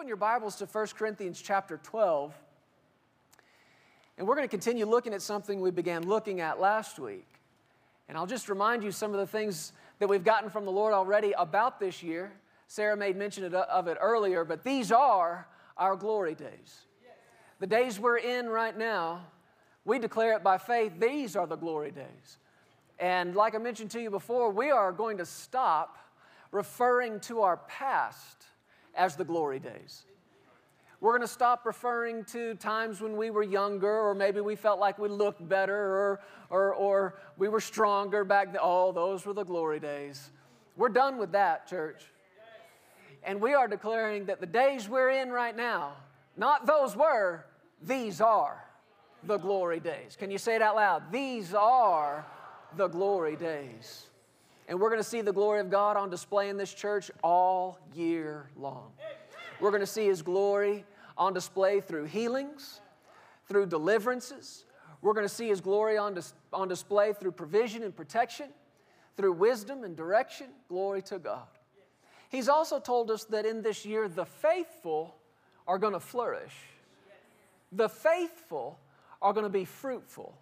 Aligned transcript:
Open 0.00 0.08
your 0.08 0.16
Bibles 0.16 0.56
to 0.56 0.64
1 0.64 0.86
Corinthians 0.96 1.42
chapter 1.42 1.76
12. 1.76 2.32
And 4.16 4.26
we're 4.26 4.34
going 4.34 4.48
to 4.48 4.50
continue 4.50 4.86
looking 4.86 5.12
at 5.12 5.20
something 5.20 5.60
we 5.60 5.70
began 5.70 6.08
looking 6.08 6.40
at 6.40 6.58
last 6.58 6.98
week. 6.98 7.28
And 8.08 8.16
I'll 8.16 8.26
just 8.26 8.48
remind 8.48 8.82
you 8.82 8.92
some 8.92 9.12
of 9.12 9.20
the 9.20 9.26
things 9.26 9.74
that 9.98 10.08
we've 10.08 10.24
gotten 10.24 10.48
from 10.48 10.64
the 10.64 10.70
Lord 10.70 10.94
already 10.94 11.34
about 11.36 11.78
this 11.78 12.02
year. 12.02 12.32
Sarah 12.66 12.96
made 12.96 13.14
mention 13.14 13.54
uh, 13.54 13.66
of 13.70 13.88
it 13.88 13.98
earlier, 14.00 14.42
but 14.42 14.64
these 14.64 14.90
are 14.90 15.46
our 15.76 15.96
glory 15.96 16.34
days. 16.34 16.86
The 17.58 17.66
days 17.66 18.00
we're 18.00 18.16
in 18.16 18.48
right 18.48 18.78
now, 18.78 19.26
we 19.84 19.98
declare 19.98 20.32
it 20.34 20.42
by 20.42 20.56
faith, 20.56 20.92
these 20.98 21.36
are 21.36 21.46
the 21.46 21.56
glory 21.56 21.90
days. 21.90 22.38
And 22.98 23.36
like 23.36 23.54
I 23.54 23.58
mentioned 23.58 23.90
to 23.90 24.00
you 24.00 24.08
before, 24.08 24.50
we 24.50 24.70
are 24.70 24.92
going 24.92 25.18
to 25.18 25.26
stop 25.26 25.98
referring 26.52 27.20
to 27.20 27.42
our 27.42 27.58
past 27.58 28.46
as 28.94 29.16
the 29.16 29.24
glory 29.24 29.58
days. 29.58 30.04
We're 31.00 31.12
going 31.12 31.22
to 31.22 31.28
stop 31.28 31.64
referring 31.64 32.24
to 32.26 32.54
times 32.56 33.00
when 33.00 33.16
we 33.16 33.30
were 33.30 33.42
younger, 33.42 33.90
or 33.90 34.14
maybe 34.14 34.42
we 34.42 34.54
felt 34.54 34.78
like 34.78 34.98
we 34.98 35.08
looked 35.08 35.48
better, 35.48 35.74
or, 35.74 36.20
or, 36.50 36.74
or 36.74 37.14
we 37.38 37.48
were 37.48 37.60
stronger 37.60 38.22
back 38.22 38.52
then. 38.52 38.60
Oh, 38.62 38.92
those 38.92 39.24
were 39.24 39.32
the 39.32 39.44
glory 39.44 39.80
days. 39.80 40.30
We're 40.76 40.90
done 40.90 41.16
with 41.16 41.32
that, 41.32 41.66
church. 41.66 42.02
And 43.22 43.40
we 43.40 43.54
are 43.54 43.66
declaring 43.66 44.26
that 44.26 44.40
the 44.40 44.46
days 44.46 44.88
we're 44.88 45.10
in 45.10 45.30
right 45.30 45.56
now, 45.56 45.92
not 46.36 46.66
those 46.66 46.94
were, 46.94 47.46
these 47.82 48.20
are 48.20 48.62
the 49.24 49.38
glory 49.38 49.80
days. 49.80 50.16
Can 50.18 50.30
you 50.30 50.38
say 50.38 50.56
it 50.56 50.62
out 50.62 50.76
loud? 50.76 51.10
These 51.10 51.54
are 51.54 52.26
the 52.76 52.88
glory 52.88 53.36
days. 53.36 54.09
And 54.70 54.78
we're 54.78 54.88
going 54.88 55.02
to 55.02 55.08
see 55.08 55.20
the 55.20 55.32
glory 55.32 55.58
of 55.58 55.68
God 55.68 55.96
on 55.96 56.10
display 56.10 56.48
in 56.48 56.56
this 56.56 56.72
church 56.72 57.10
all 57.24 57.80
year 57.92 58.48
long. 58.56 58.92
We're 59.60 59.70
going 59.70 59.80
to 59.80 59.86
see 59.86 60.06
His 60.06 60.22
glory 60.22 60.84
on 61.18 61.34
display 61.34 61.80
through 61.80 62.04
healings, 62.04 62.80
through 63.48 63.66
deliverances. 63.66 64.64
We're 65.02 65.12
going 65.12 65.26
to 65.26 65.34
see 65.34 65.48
His 65.48 65.60
glory 65.60 65.98
on, 65.98 66.14
dis- 66.14 66.34
on 66.52 66.68
display 66.68 67.12
through 67.12 67.32
provision 67.32 67.82
and 67.82 67.94
protection, 67.94 68.50
through 69.16 69.32
wisdom 69.32 69.82
and 69.82 69.96
direction. 69.96 70.46
Glory 70.68 71.02
to 71.02 71.18
God. 71.18 71.48
He's 72.28 72.48
also 72.48 72.78
told 72.78 73.10
us 73.10 73.24
that 73.24 73.44
in 73.44 73.62
this 73.62 73.84
year, 73.84 74.06
the 74.06 74.24
faithful 74.24 75.16
are 75.66 75.78
going 75.78 75.94
to 75.94 76.00
flourish. 76.00 76.54
The 77.72 77.88
faithful 77.88 78.78
are 79.20 79.32
going 79.32 79.46
to 79.46 79.50
be 79.50 79.64
fruitful. 79.64 80.38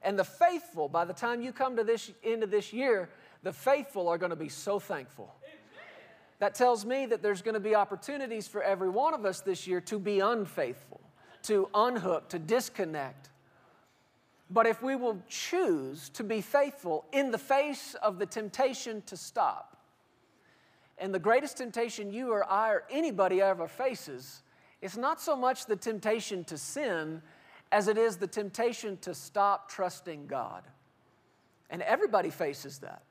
And 0.00 0.18
the 0.18 0.24
faithful, 0.24 0.88
by 0.88 1.04
the 1.04 1.14
time 1.14 1.40
you 1.40 1.52
come 1.52 1.76
to 1.76 1.84
this 1.84 2.10
end 2.22 2.42
of 2.42 2.50
this 2.50 2.72
year, 2.72 3.08
the 3.44 3.52
faithful 3.52 4.08
are 4.08 4.18
going 4.18 4.30
to 4.30 4.36
be 4.36 4.48
so 4.48 4.80
thankful. 4.80 5.32
That 6.40 6.54
tells 6.54 6.84
me 6.84 7.06
that 7.06 7.22
there's 7.22 7.42
going 7.42 7.54
to 7.54 7.60
be 7.60 7.74
opportunities 7.74 8.48
for 8.48 8.62
every 8.62 8.88
one 8.88 9.14
of 9.14 9.24
us 9.24 9.40
this 9.40 9.66
year 9.66 9.80
to 9.82 9.98
be 9.98 10.18
unfaithful, 10.18 11.00
to 11.42 11.68
unhook, 11.74 12.28
to 12.30 12.38
disconnect. 12.38 13.30
But 14.50 14.66
if 14.66 14.82
we 14.82 14.96
will 14.96 15.22
choose 15.28 16.08
to 16.10 16.24
be 16.24 16.40
faithful 16.40 17.04
in 17.12 17.30
the 17.30 17.38
face 17.38 17.94
of 18.02 18.18
the 18.18 18.26
temptation 18.26 19.02
to 19.06 19.16
stop, 19.16 19.76
and 20.98 21.14
the 21.14 21.18
greatest 21.18 21.56
temptation 21.56 22.12
you 22.12 22.30
or 22.30 22.50
I 22.50 22.70
or 22.70 22.84
anybody 22.90 23.40
ever 23.40 23.68
faces, 23.68 24.42
it's 24.80 24.96
not 24.96 25.20
so 25.20 25.36
much 25.36 25.66
the 25.66 25.76
temptation 25.76 26.44
to 26.44 26.58
sin 26.58 27.22
as 27.72 27.88
it 27.88 27.98
is 27.98 28.16
the 28.16 28.26
temptation 28.26 28.96
to 28.98 29.14
stop 29.14 29.68
trusting 29.68 30.26
God. 30.26 30.62
And 31.70 31.82
everybody 31.82 32.30
faces 32.30 32.78
that. 32.78 33.02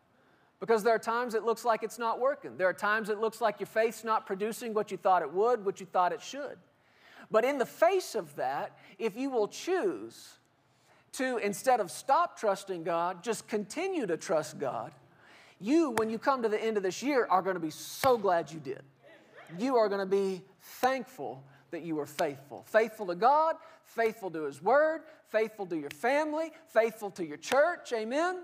Because 0.63 0.81
there 0.81 0.95
are 0.95 0.99
times 0.99 1.33
it 1.33 1.43
looks 1.43 1.65
like 1.65 1.83
it's 1.83 1.99
not 1.99 2.21
working. 2.21 2.55
There 2.55 2.69
are 2.69 2.73
times 2.73 3.09
it 3.09 3.19
looks 3.19 3.41
like 3.41 3.59
your 3.59 3.67
faith's 3.67 4.05
not 4.05 4.25
producing 4.25 4.73
what 4.73 4.91
you 4.91 4.97
thought 4.97 5.21
it 5.21 5.29
would, 5.29 5.65
what 5.65 5.81
you 5.81 5.85
thought 5.85 6.13
it 6.13 6.21
should. 6.21 6.57
But 7.29 7.43
in 7.43 7.57
the 7.57 7.65
face 7.65 8.15
of 8.15 8.33
that, 8.37 8.77
if 8.97 9.17
you 9.17 9.29
will 9.29 9.49
choose 9.49 10.35
to, 11.13 11.35
instead 11.39 11.81
of 11.81 11.91
stop 11.91 12.39
trusting 12.39 12.85
God, 12.85 13.25
just 13.25 13.45
continue 13.49 14.05
to 14.05 14.15
trust 14.15 14.57
God, 14.57 14.93
you, 15.59 15.89
when 15.89 16.09
you 16.09 16.17
come 16.17 16.41
to 16.43 16.47
the 16.47 16.63
end 16.63 16.77
of 16.77 16.83
this 16.83 17.03
year, 17.03 17.27
are 17.29 17.41
going 17.41 17.57
to 17.57 17.59
be 17.59 17.69
so 17.69 18.17
glad 18.17 18.49
you 18.49 18.61
did. 18.61 18.83
You 19.59 19.75
are 19.75 19.89
going 19.89 19.99
to 19.99 20.05
be 20.05 20.43
thankful 20.61 21.43
that 21.71 21.81
you 21.81 21.97
were 21.97 22.05
faithful. 22.05 22.63
Faithful 22.67 23.07
to 23.07 23.15
God, 23.15 23.57
faithful 23.83 24.31
to 24.31 24.45
His 24.45 24.63
Word, 24.63 25.01
faithful 25.27 25.65
to 25.65 25.75
your 25.75 25.89
family, 25.89 26.53
faithful 26.67 27.11
to 27.11 27.25
your 27.25 27.35
church. 27.35 27.91
Amen? 27.91 28.43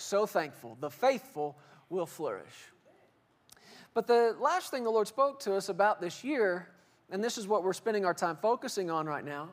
So 0.00 0.26
thankful. 0.26 0.76
The 0.80 0.90
faithful 0.90 1.56
will 1.88 2.06
flourish. 2.06 2.70
But 3.94 4.06
the 4.06 4.36
last 4.38 4.70
thing 4.70 4.84
the 4.84 4.90
Lord 4.90 5.08
spoke 5.08 5.40
to 5.40 5.54
us 5.54 5.68
about 5.68 6.00
this 6.00 6.22
year, 6.22 6.68
and 7.10 7.22
this 7.22 7.38
is 7.38 7.48
what 7.48 7.64
we're 7.64 7.72
spending 7.72 8.04
our 8.04 8.14
time 8.14 8.36
focusing 8.40 8.90
on 8.90 9.06
right 9.06 9.24
now, 9.24 9.50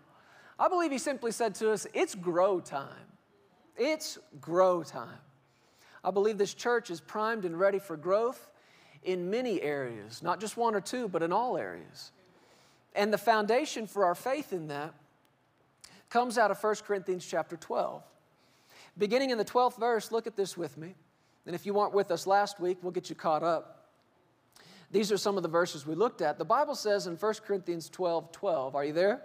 I 0.59 0.69
believe 0.69 0.91
He 0.91 0.97
simply 0.97 1.31
said 1.31 1.55
to 1.55 1.71
us, 1.71 1.87
It's 1.93 2.15
grow 2.15 2.59
time. 2.59 2.87
It's 3.75 4.17
grow 4.41 4.83
time. 4.83 5.19
I 6.03 6.11
believe 6.11 6.37
this 6.37 6.53
church 6.53 6.89
is 6.89 7.01
primed 7.01 7.45
and 7.45 7.59
ready 7.59 7.79
for 7.79 7.97
growth 7.97 8.51
in 9.03 9.29
many 9.29 9.61
areas, 9.61 10.23
not 10.23 10.39
just 10.39 10.57
one 10.57 10.75
or 10.75 10.81
two, 10.81 11.07
but 11.07 11.21
in 11.23 11.31
all 11.31 11.57
areas. 11.57 12.11
And 12.95 13.13
the 13.13 13.17
foundation 13.17 13.87
for 13.87 14.05
our 14.05 14.15
faith 14.15 14.53
in 14.53 14.67
that 14.67 14.93
comes 16.09 16.37
out 16.37 16.51
of 16.51 16.63
1 16.63 16.75
Corinthians 16.85 17.25
chapter 17.25 17.57
12. 17.57 18.03
Beginning 18.97 19.29
in 19.29 19.37
the 19.37 19.45
12th 19.45 19.79
verse, 19.79 20.11
look 20.11 20.27
at 20.27 20.35
this 20.35 20.57
with 20.57 20.77
me. 20.77 20.95
And 21.45 21.55
if 21.55 21.65
you 21.65 21.73
weren't 21.73 21.93
with 21.93 22.11
us 22.11 22.27
last 22.27 22.59
week, 22.59 22.79
we'll 22.81 22.91
get 22.91 23.09
you 23.09 23.15
caught 23.15 23.43
up. 23.43 23.77
These 24.91 25.11
are 25.11 25.17
some 25.17 25.37
of 25.37 25.43
the 25.43 25.49
verses 25.49 25.85
we 25.85 25.95
looked 25.95 26.21
at. 26.21 26.37
The 26.37 26.45
Bible 26.45 26.75
says 26.75 27.07
in 27.07 27.15
1 27.15 27.33
Corinthians 27.45 27.89
12 27.89 28.31
12, 28.31 28.75
are 28.75 28.85
you 28.85 28.93
there? 28.93 29.13
It 29.13 29.21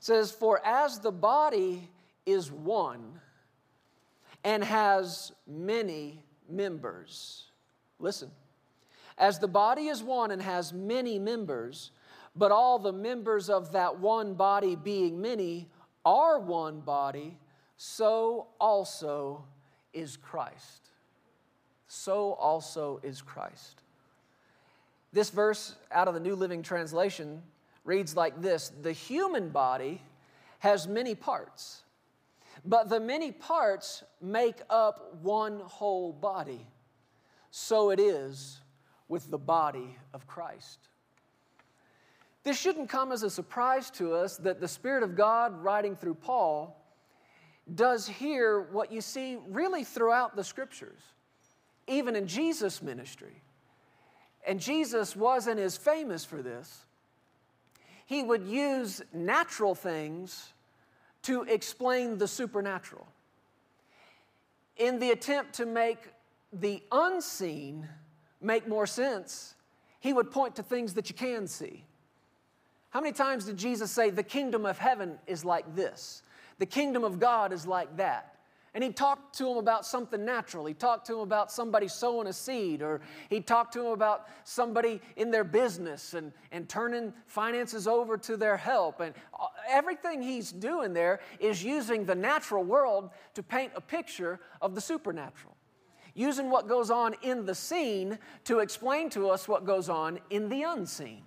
says, 0.00 0.30
For 0.30 0.64
as 0.64 1.00
the 1.00 1.12
body 1.12 1.88
is 2.26 2.50
one 2.50 3.20
and 4.44 4.62
has 4.62 5.32
many 5.46 6.22
members, 6.48 7.44
listen, 7.98 8.30
as 9.18 9.38
the 9.38 9.48
body 9.48 9.88
is 9.88 10.02
one 10.02 10.30
and 10.30 10.42
has 10.42 10.72
many 10.72 11.18
members, 11.18 11.90
but 12.34 12.50
all 12.50 12.78
the 12.78 12.92
members 12.92 13.48
of 13.50 13.72
that 13.72 13.98
one 13.98 14.34
body 14.34 14.76
being 14.76 15.20
many 15.20 15.68
are 16.04 16.38
one 16.38 16.80
body, 16.80 17.38
so 17.84 18.46
also 18.60 19.42
is 19.92 20.16
Christ. 20.16 20.90
So 21.88 22.34
also 22.34 23.00
is 23.02 23.20
Christ. 23.20 23.82
This 25.12 25.30
verse 25.30 25.74
out 25.90 26.06
of 26.06 26.14
the 26.14 26.20
New 26.20 26.36
Living 26.36 26.62
Translation 26.62 27.42
reads 27.84 28.14
like 28.14 28.40
this 28.40 28.70
The 28.82 28.92
human 28.92 29.48
body 29.48 30.00
has 30.60 30.86
many 30.86 31.16
parts, 31.16 31.82
but 32.64 32.88
the 32.88 33.00
many 33.00 33.32
parts 33.32 34.04
make 34.20 34.60
up 34.70 35.16
one 35.20 35.58
whole 35.64 36.12
body. 36.12 36.64
So 37.50 37.90
it 37.90 37.98
is 37.98 38.60
with 39.08 39.28
the 39.28 39.38
body 39.38 39.96
of 40.14 40.28
Christ. 40.28 40.78
This 42.44 42.56
shouldn't 42.56 42.88
come 42.88 43.10
as 43.10 43.24
a 43.24 43.30
surprise 43.30 43.90
to 43.92 44.14
us 44.14 44.36
that 44.36 44.60
the 44.60 44.68
Spirit 44.68 45.02
of 45.02 45.16
God, 45.16 45.64
writing 45.64 45.96
through 45.96 46.14
Paul, 46.14 46.78
does 47.74 48.06
here 48.06 48.60
what 48.60 48.92
you 48.92 49.00
see 49.00 49.38
really 49.48 49.84
throughout 49.84 50.36
the 50.36 50.44
scriptures, 50.44 51.00
even 51.86 52.16
in 52.16 52.26
Jesus' 52.26 52.82
ministry. 52.82 53.42
And 54.46 54.58
Jesus 54.60 55.14
was 55.14 55.46
and 55.46 55.60
is 55.60 55.76
famous 55.76 56.24
for 56.24 56.42
this. 56.42 56.84
He 58.06 58.22
would 58.22 58.44
use 58.44 59.00
natural 59.12 59.74
things 59.74 60.52
to 61.22 61.42
explain 61.44 62.18
the 62.18 62.26
supernatural 62.26 63.06
in 64.76 64.98
the 64.98 65.10
attempt 65.10 65.54
to 65.54 65.66
make 65.66 65.98
the 66.52 66.82
unseen 66.90 67.88
make 68.40 68.66
more 68.66 68.86
sense, 68.86 69.54
he 70.00 70.12
would 70.12 70.30
point 70.30 70.56
to 70.56 70.62
things 70.62 70.94
that 70.94 71.08
you 71.08 71.14
can 71.14 71.46
see. 71.46 71.84
How 72.90 73.00
many 73.00 73.12
times 73.12 73.44
did 73.46 73.56
Jesus 73.56 73.90
say, 73.90 74.10
The 74.10 74.22
kingdom 74.22 74.66
of 74.66 74.78
heaven 74.78 75.18
is 75.26 75.44
like 75.44 75.74
this? 75.74 76.22
The 76.58 76.66
kingdom 76.66 77.04
of 77.04 77.18
God 77.18 77.52
is 77.52 77.66
like 77.66 77.96
that. 77.96 78.32
And 78.74 78.82
he 78.82 78.90
talked 78.90 79.36
to 79.36 79.50
him 79.50 79.58
about 79.58 79.84
something 79.84 80.24
natural. 80.24 80.64
He 80.64 80.72
talked 80.72 81.06
to 81.08 81.14
him 81.14 81.20
about 81.20 81.52
somebody 81.52 81.88
sowing 81.88 82.26
a 82.26 82.32
seed, 82.32 82.80
or 82.80 83.02
he 83.28 83.40
talked 83.40 83.74
to 83.74 83.80
him 83.80 83.92
about 83.92 84.28
somebody 84.44 85.02
in 85.16 85.30
their 85.30 85.44
business 85.44 86.14
and, 86.14 86.32
and 86.52 86.66
turning 86.70 87.12
finances 87.26 87.86
over 87.86 88.16
to 88.16 88.38
their 88.38 88.56
help. 88.56 89.00
And 89.00 89.14
everything 89.68 90.22
he's 90.22 90.50
doing 90.50 90.94
there 90.94 91.20
is 91.38 91.62
using 91.62 92.06
the 92.06 92.14
natural 92.14 92.64
world 92.64 93.10
to 93.34 93.42
paint 93.42 93.72
a 93.76 93.80
picture 93.82 94.40
of 94.62 94.74
the 94.74 94.80
supernatural, 94.80 95.54
using 96.14 96.48
what 96.48 96.66
goes 96.66 96.90
on 96.90 97.14
in 97.20 97.44
the 97.44 97.54
seen 97.54 98.18
to 98.44 98.60
explain 98.60 99.10
to 99.10 99.28
us 99.28 99.46
what 99.46 99.66
goes 99.66 99.90
on 99.90 100.18
in 100.30 100.48
the 100.48 100.62
unseen. 100.62 101.24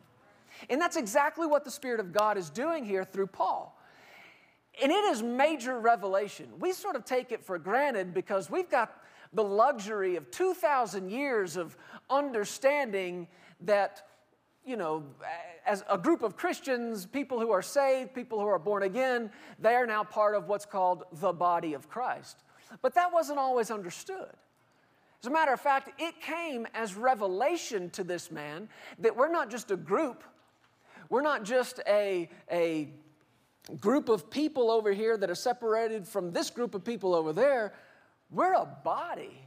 And 0.67 0.81
that's 0.81 0.95
exactly 0.95 1.45
what 1.45 1.63
the 1.63 1.69
Spirit 1.71 1.99
of 1.99 2.11
God 2.11 2.39
is 2.39 2.49
doing 2.49 2.85
here 2.85 3.03
through 3.03 3.27
Paul. 3.27 3.74
And 4.81 4.91
it 4.91 5.05
is 5.05 5.23
major 5.23 5.79
revelation. 5.79 6.47
We 6.59 6.73
sort 6.73 6.95
of 6.95 7.05
take 7.05 7.31
it 7.31 7.43
for 7.43 7.57
granted 7.57 8.13
because 8.13 8.49
we've 8.49 8.69
got 8.69 9.01
the 9.33 9.43
luxury 9.43 10.15
of 10.15 10.29
2,000 10.31 11.09
years 11.09 11.57
of 11.57 11.77
understanding 12.09 13.27
that 13.61 14.07
you 14.65 14.75
know, 14.75 15.03
as 15.65 15.83
a 15.89 15.97
group 15.97 16.23
of 16.23 16.35
Christians, 16.35 17.05
people 17.05 17.39
who 17.39 17.51
are 17.51 17.61
saved, 17.61 18.15
people 18.15 18.39
who 18.39 18.47
are 18.47 18.57
born 18.57 18.81
again, 18.81 19.29
they 19.59 19.75
are 19.75 19.85
now 19.85 20.03
part 20.03 20.33
of 20.33 20.47
what's 20.47 20.65
called 20.65 21.03
the 21.13 21.31
body 21.31 21.75
of 21.75 21.87
Christ. 21.87 22.37
But 22.81 22.95
that 22.95 23.13
wasn't 23.13 23.37
always 23.37 23.69
understood. 23.69 24.31
As 25.21 25.27
a 25.27 25.31
matter 25.31 25.53
of 25.53 25.61
fact, 25.61 26.01
it 26.01 26.19
came 26.19 26.67
as 26.73 26.95
revelation 26.95 27.89
to 27.91 28.03
this 28.03 28.31
man 28.31 28.67
that 28.99 29.15
we're 29.15 29.31
not 29.31 29.51
just 29.51 29.69
a 29.71 29.77
group, 29.77 30.23
we're 31.09 31.21
not 31.21 31.43
just 31.43 31.79
a, 31.87 32.27
a 32.51 32.89
group 33.79 34.09
of 34.09 34.29
people 34.29 34.69
over 34.69 34.91
here 34.91 35.17
that 35.17 35.29
are 35.29 35.35
separated 35.35 36.07
from 36.07 36.31
this 36.31 36.49
group 36.49 36.75
of 36.75 36.83
people 36.83 37.15
over 37.15 37.33
there. 37.33 37.73
We're 38.31 38.53
a 38.53 38.65
body. 38.65 39.41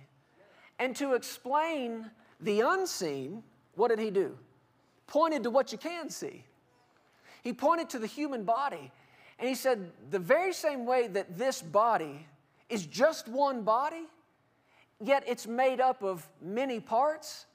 And 0.78 0.94
to 0.96 1.14
explain 1.14 2.10
the 2.40 2.60
unseen, 2.60 3.42
what 3.74 3.88
did 3.88 3.98
he 3.98 4.10
do? 4.10 4.36
Pointed 5.06 5.42
to 5.44 5.50
what 5.50 5.72
you 5.72 5.78
can 5.78 6.10
see. 6.10 6.44
He 7.42 7.52
pointed 7.52 7.90
to 7.90 7.98
the 7.98 8.06
human 8.06 8.44
body. 8.44 8.90
And 9.38 9.48
he 9.48 9.54
said, 9.54 9.90
the 10.10 10.18
very 10.18 10.52
same 10.52 10.84
way 10.84 11.06
that 11.08 11.38
this 11.38 11.62
body 11.62 12.26
is 12.68 12.86
just 12.86 13.28
one 13.28 13.62
body, 13.62 14.06
yet 15.00 15.22
it's 15.26 15.46
made 15.46 15.80
up 15.80 16.02
of 16.02 16.28
many 16.42 16.80
parts, 16.80 17.46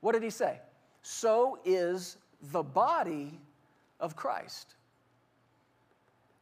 what 0.00 0.12
did 0.12 0.22
he 0.22 0.30
say? 0.30 0.60
So 1.02 1.58
is 1.64 2.16
the 2.52 2.62
body 2.62 3.40
of 4.00 4.16
Christ. 4.16 4.74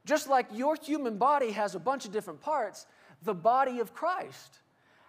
Just 0.05 0.29
like 0.29 0.47
your 0.53 0.77
human 0.77 1.19
body 1.19 1.53
has 1.53 1.75
a 1.75 1.79
bunch 1.79 2.05
of 2.05 2.13
different 2.13 2.41
parts, 2.41 2.87
the 3.23 3.35
body 3.35 3.81
of 3.81 3.93
Christ 3.95 4.61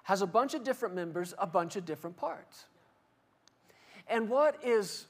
has 0.04 0.22
a 0.22 0.28
bunch 0.28 0.54
of 0.54 0.64
different 0.64 0.96
members, 0.96 1.34
a 1.38 1.48
bunch 1.48 1.76
of 1.76 1.86
different 1.86 2.18
parts. 2.18 2.66
And 4.08 4.28
what 4.30 4.64
is 4.64 5.06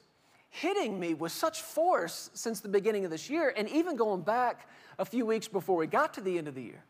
hitting 0.50 1.00
me 1.00 1.14
with 1.14 1.32
such 1.32 1.62
force 1.62 2.30
since 2.34 2.60
the 2.60 2.68
beginning 2.68 3.04
of 3.04 3.10
this 3.10 3.30
year, 3.30 3.52
and 3.56 3.68
even 3.68 3.96
going 3.96 4.20
back 4.20 4.68
a 4.98 5.04
few 5.04 5.24
weeks 5.24 5.48
before 5.48 5.76
we 5.76 5.86
got 5.86 6.14
to 6.14 6.20
the 6.20 6.36
end 6.38 6.46
of 6.46 6.54
the 6.54 6.62
year, 6.62 6.84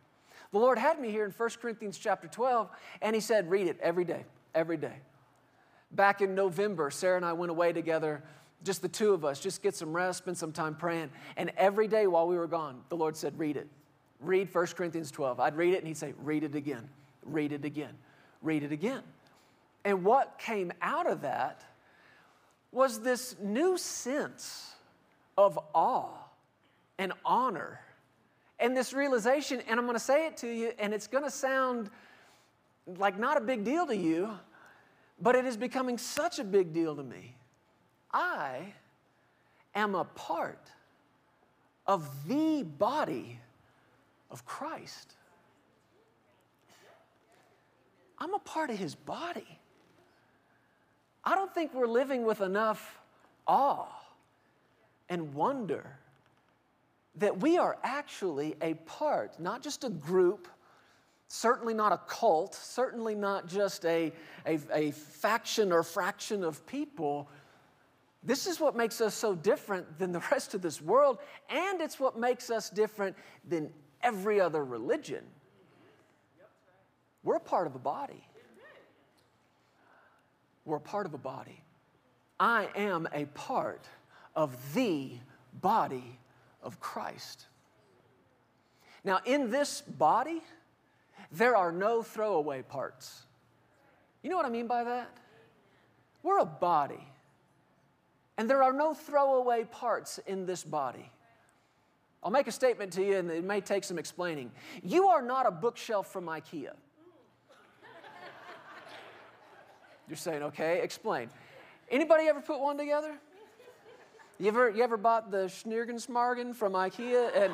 the 0.50 0.58
Lord 0.58 0.78
had 0.78 1.00
me 1.00 1.10
here 1.10 1.24
in 1.24 1.30
1 1.30 1.50
Corinthians 1.60 1.96
chapter 1.96 2.28
12, 2.28 2.68
and 3.00 3.14
He 3.14 3.20
said, 3.20 3.48
Read 3.48 3.68
it 3.68 3.78
every 3.80 4.04
day, 4.04 4.24
every 4.54 4.76
day. 4.76 4.96
Back 5.92 6.20
in 6.20 6.34
November, 6.34 6.90
Sarah 6.90 7.16
and 7.16 7.24
I 7.24 7.32
went 7.32 7.50
away 7.50 7.72
together, 7.72 8.22
just 8.64 8.82
the 8.82 8.88
two 8.88 9.12
of 9.12 9.24
us, 9.24 9.40
just 9.40 9.62
get 9.62 9.74
some 9.74 9.92
rest, 9.92 10.18
spend 10.18 10.38
some 10.38 10.52
time 10.52 10.74
praying. 10.74 11.10
And 11.36 11.50
every 11.56 11.88
day 11.88 12.06
while 12.06 12.26
we 12.26 12.36
were 12.36 12.46
gone, 12.46 12.80
the 12.88 12.96
Lord 12.96 13.16
said, 13.16 13.38
Read 13.38 13.56
it. 13.56 13.68
Read 14.20 14.54
1 14.54 14.66
Corinthians 14.68 15.10
12. 15.10 15.40
I'd 15.40 15.56
read 15.56 15.74
it, 15.74 15.78
and 15.78 15.86
He'd 15.86 15.96
say, 15.96 16.14
Read 16.18 16.44
it 16.44 16.54
again 16.54 16.88
read 17.24 17.52
it 17.52 17.64
again, 17.64 17.94
read 18.40 18.62
it 18.62 18.72
again. 18.72 19.02
And 19.84 20.04
what 20.04 20.38
came 20.38 20.72
out 20.80 21.10
of 21.10 21.22
that 21.22 21.64
was 22.70 23.00
this 23.00 23.36
new 23.40 23.76
sense 23.76 24.72
of 25.36 25.58
awe 25.74 26.14
and 26.98 27.12
honor 27.24 27.80
and 28.58 28.76
this 28.76 28.92
realization. 28.92 29.60
And 29.68 29.78
I'm 29.78 29.86
going 29.86 29.96
to 29.96 30.04
say 30.04 30.26
it 30.26 30.36
to 30.38 30.48
you, 30.48 30.72
and 30.78 30.94
it's 30.94 31.06
going 31.06 31.24
to 31.24 31.30
sound 31.30 31.90
like 32.98 33.18
not 33.18 33.36
a 33.36 33.40
big 33.40 33.64
deal 33.64 33.86
to 33.86 33.96
you, 33.96 34.30
but 35.20 35.34
it 35.34 35.44
is 35.44 35.56
becoming 35.56 35.98
such 35.98 36.38
a 36.38 36.44
big 36.44 36.72
deal 36.72 36.96
to 36.96 37.02
me. 37.02 37.36
I 38.12 38.72
am 39.74 39.94
a 39.94 40.04
part 40.04 40.70
of 41.86 42.28
the 42.28 42.62
body 42.62 43.38
of 44.30 44.44
Christ. 44.44 45.14
I'm 48.18 48.34
a 48.34 48.38
part 48.38 48.70
of 48.70 48.78
his 48.78 48.94
body. 48.94 49.58
I 51.24 51.34
don't 51.34 51.52
think 51.52 51.74
we're 51.74 51.86
living 51.86 52.24
with 52.24 52.40
enough 52.40 53.00
awe 53.46 53.88
and 55.08 55.34
wonder 55.34 55.98
that 57.16 57.40
we 57.40 57.58
are 57.58 57.78
actually 57.82 58.54
a 58.62 58.74
part, 58.74 59.38
not 59.38 59.62
just 59.62 59.84
a 59.84 59.90
group, 59.90 60.48
certainly 61.28 61.74
not 61.74 61.92
a 61.92 61.98
cult, 62.08 62.54
certainly 62.54 63.14
not 63.14 63.46
just 63.46 63.84
a, 63.84 64.12
a, 64.46 64.58
a, 64.72 64.90
faction 64.92 65.72
or 65.72 65.82
fraction 65.82 66.44
of 66.44 66.66
people. 66.66 67.28
This 68.22 68.46
is 68.46 68.60
what 68.60 68.76
makes 68.76 69.00
us 69.00 69.14
so 69.14 69.34
different 69.34 69.98
than 69.98 70.12
the 70.12 70.22
rest 70.30 70.54
of 70.54 70.62
this 70.62 70.80
world, 70.80 71.18
and 71.48 71.80
it's 71.80 71.98
what 71.98 72.18
makes 72.18 72.50
us 72.50 72.70
different 72.70 73.16
than 73.48 73.70
every 74.02 74.40
other 74.40 74.64
religion. 74.64 75.24
We're 77.24 77.38
part 77.38 77.66
of 77.66 77.74
a 77.74 77.78
body. 77.78 78.26
We're 80.64 80.78
part 80.78 81.06
of 81.06 81.14
a 81.14 81.18
body. 81.18 81.62
I 82.38 82.68
am 82.76 83.08
a 83.12 83.26
part 83.26 83.84
of 84.34 84.56
the 84.74 85.12
body 85.60 86.18
of 86.62 86.80
Christ. 86.80 87.46
Now, 89.04 89.20
in 89.24 89.50
this 89.50 89.80
body, 89.80 90.42
there 91.32 91.56
are 91.56 91.72
no 91.72 92.02
throwaway 92.02 92.62
parts. 92.62 93.26
You 94.22 94.30
know 94.30 94.36
what 94.36 94.46
I 94.46 94.50
mean 94.50 94.66
by 94.66 94.84
that? 94.84 95.08
We're 96.22 96.38
a 96.38 96.46
body, 96.46 97.04
and 98.38 98.48
there 98.48 98.62
are 98.62 98.72
no 98.72 98.94
throwaway 98.94 99.64
parts 99.64 100.18
in 100.26 100.46
this 100.46 100.64
body. 100.64 101.10
I'll 102.22 102.30
make 102.30 102.46
a 102.46 102.52
statement 102.52 102.92
to 102.94 103.04
you, 103.04 103.16
and 103.16 103.30
it 103.30 103.44
may 103.44 103.60
take 103.60 103.84
some 103.84 103.98
explaining. 103.98 104.52
You 104.82 105.08
are 105.08 105.22
not 105.22 105.46
a 105.46 105.50
bookshelf 105.50 106.12
from 106.12 106.26
IKEA. 106.26 106.72
You're 110.08 110.16
saying, 110.16 110.42
okay, 110.42 110.80
explain. 110.82 111.30
Anybody 111.90 112.24
ever 112.24 112.40
put 112.40 112.60
one 112.60 112.78
together? 112.78 113.14
You 114.38 114.48
ever, 114.48 114.70
you 114.70 114.82
ever 114.82 114.96
bought 114.96 115.30
the 115.30 115.44
Schnirgensmargen 115.46 116.54
from 116.54 116.72
IKEA 116.72 117.30
and, 117.36 117.52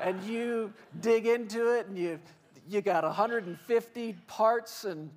and 0.00 0.22
you 0.24 0.72
dig 1.00 1.26
into 1.26 1.78
it 1.78 1.86
and 1.86 1.96
you, 1.96 2.20
you 2.68 2.80
got 2.82 3.04
150 3.04 4.12
parts 4.26 4.84
and 4.84 5.10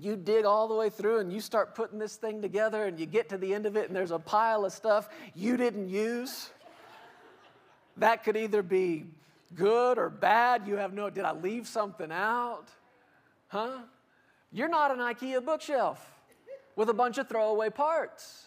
you 0.00 0.16
dig 0.16 0.44
all 0.44 0.68
the 0.68 0.74
way 0.74 0.90
through 0.90 1.18
and 1.18 1.32
you 1.32 1.40
start 1.40 1.74
putting 1.74 1.98
this 1.98 2.16
thing 2.16 2.40
together 2.40 2.84
and 2.84 2.98
you 2.98 3.06
get 3.06 3.28
to 3.30 3.38
the 3.38 3.52
end 3.52 3.66
of 3.66 3.76
it 3.76 3.88
and 3.88 3.96
there's 3.96 4.10
a 4.10 4.18
pile 4.18 4.64
of 4.64 4.72
stuff 4.72 5.08
you 5.34 5.56
didn't 5.56 5.88
use? 5.88 6.50
That 7.96 8.24
could 8.24 8.36
either 8.36 8.62
be 8.62 9.04
good 9.54 9.98
or 9.98 10.08
bad. 10.08 10.66
You 10.66 10.76
have 10.76 10.94
no, 10.94 11.10
did 11.10 11.24
I 11.24 11.32
leave 11.32 11.66
something 11.68 12.10
out? 12.10 12.66
Huh? 13.48 13.78
You're 14.50 14.68
not 14.68 14.90
an 14.90 14.98
IKEA 14.98 15.44
bookshelf 15.44 16.10
with 16.76 16.88
a 16.88 16.94
bunch 16.94 17.18
of 17.18 17.28
throwaway 17.28 17.70
parts. 17.70 18.46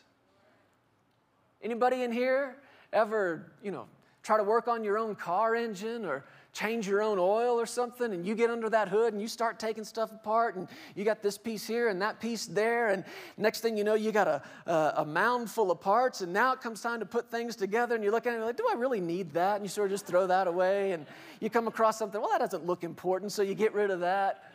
Anybody 1.62 2.04
in 2.04 2.12
here 2.12 2.58
ever, 2.94 3.52
you 3.64 3.72
know, 3.72 3.86
try 4.24 4.38
to 4.38 4.44
work 4.44 4.68
on 4.68 4.84
your 4.84 4.98
own 4.98 5.16
car 5.16 5.56
engine 5.56 6.06
or 6.06 6.25
change 6.56 6.88
your 6.88 7.04
own 7.04 7.20
oil 7.20 7.60
or 7.60 7.68
something 7.68 8.14
and 8.14 8.26
you 8.26 8.34
get 8.34 8.50
under 8.50 8.70
that 8.70 8.88
hood 8.88 9.14
and 9.14 9.22
you 9.22 9.28
start 9.28 9.60
taking 9.60 9.84
stuff 9.84 10.12
apart 10.12 10.56
and 10.56 10.68
you 10.96 11.06
got 11.06 11.22
this 11.22 11.38
piece 11.38 11.68
here 11.68 11.90
and 11.90 12.02
that 12.02 12.20
piece 12.20 12.48
there 12.48 12.90
and 12.90 13.04
next 13.38 13.60
thing 13.60 13.78
you 13.78 13.84
know 13.84 13.94
you 13.94 14.12
got 14.12 14.28
a, 14.28 14.42
a, 14.66 14.94
a 14.98 15.06
mound 15.06 15.52
full 15.52 15.70
of 15.70 15.80
parts 15.80 16.22
and 16.22 16.34
now 16.34 16.54
it 16.54 16.62
comes 16.62 16.82
time 16.82 17.00
to 17.00 17.06
put 17.06 17.30
things 17.30 17.56
together 17.56 17.94
and 17.94 18.04
you 18.04 18.10
look 18.10 18.26
at 18.26 18.30
it 18.30 18.34
and 18.36 18.40
you're 18.40 18.48
like 18.48 18.58
do 18.58 18.68
i 18.72 18.74
really 18.74 19.02
need 19.02 19.32
that 19.34 19.58
and 19.58 19.66
you 19.66 19.70
sort 19.70 19.86
of 19.86 19.92
just 19.92 20.08
throw 20.08 20.26
that 20.26 20.48
away 20.48 20.94
and 20.94 21.06
you 21.42 21.50
come 21.50 21.68
across 21.68 22.00
something 22.00 22.20
well 22.20 22.32
that 22.32 22.40
doesn't 22.40 22.66
look 22.66 22.84
important 22.84 23.32
so 23.32 23.42
you 23.42 23.54
get 23.54 23.74
rid 23.74 23.92
of 23.92 24.00
that 24.00 24.52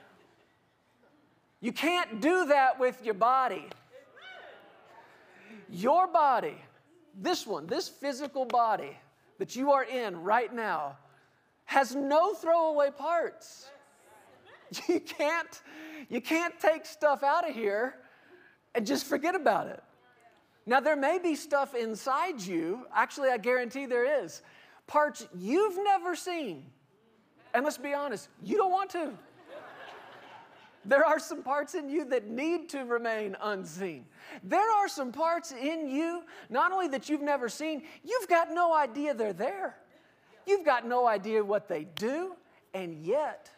you 1.60 1.72
can't 1.72 2.20
do 2.20 2.46
that 2.46 2.80
with 2.80 3.04
your 3.04 3.14
body. 3.14 3.66
Your 5.68 6.08
body, 6.08 6.56
this 7.14 7.46
one, 7.46 7.66
this 7.66 7.88
physical 7.88 8.44
body 8.44 8.96
that 9.38 9.54
you 9.54 9.70
are 9.72 9.84
in 9.84 10.22
right 10.22 10.52
now, 10.52 10.96
has 11.70 11.94
no 11.94 12.34
throwaway 12.34 12.90
parts. 12.90 13.68
You 14.88 14.98
can't, 14.98 15.62
you 16.08 16.20
can't 16.20 16.58
take 16.58 16.84
stuff 16.84 17.22
out 17.22 17.48
of 17.48 17.54
here 17.54 17.94
and 18.74 18.84
just 18.84 19.06
forget 19.06 19.36
about 19.36 19.68
it. 19.68 19.80
Now, 20.66 20.80
there 20.80 20.96
may 20.96 21.20
be 21.20 21.36
stuff 21.36 21.76
inside 21.76 22.40
you, 22.40 22.86
actually, 22.92 23.30
I 23.30 23.38
guarantee 23.38 23.86
there 23.86 24.24
is, 24.24 24.42
parts 24.88 25.28
you've 25.32 25.78
never 25.84 26.16
seen. 26.16 26.64
And 27.54 27.64
let's 27.64 27.78
be 27.78 27.94
honest, 27.94 28.28
you 28.42 28.56
don't 28.56 28.72
want 28.72 28.90
to. 28.90 29.12
There 30.84 31.04
are 31.04 31.20
some 31.20 31.44
parts 31.44 31.74
in 31.74 31.88
you 31.88 32.04
that 32.06 32.26
need 32.26 32.68
to 32.70 32.80
remain 32.84 33.36
unseen. 33.40 34.06
There 34.42 34.72
are 34.72 34.88
some 34.88 35.12
parts 35.12 35.52
in 35.52 35.88
you, 35.88 36.24
not 36.48 36.72
only 36.72 36.88
that 36.88 37.08
you've 37.08 37.22
never 37.22 37.48
seen, 37.48 37.84
you've 38.02 38.28
got 38.28 38.52
no 38.52 38.74
idea 38.74 39.14
they're 39.14 39.32
there. 39.32 39.76
You've 40.46 40.64
got 40.64 40.86
no 40.86 41.06
idea 41.06 41.44
what 41.44 41.68
they 41.68 41.84
do, 41.84 42.34
and 42.74 43.04
yet, 43.04 43.50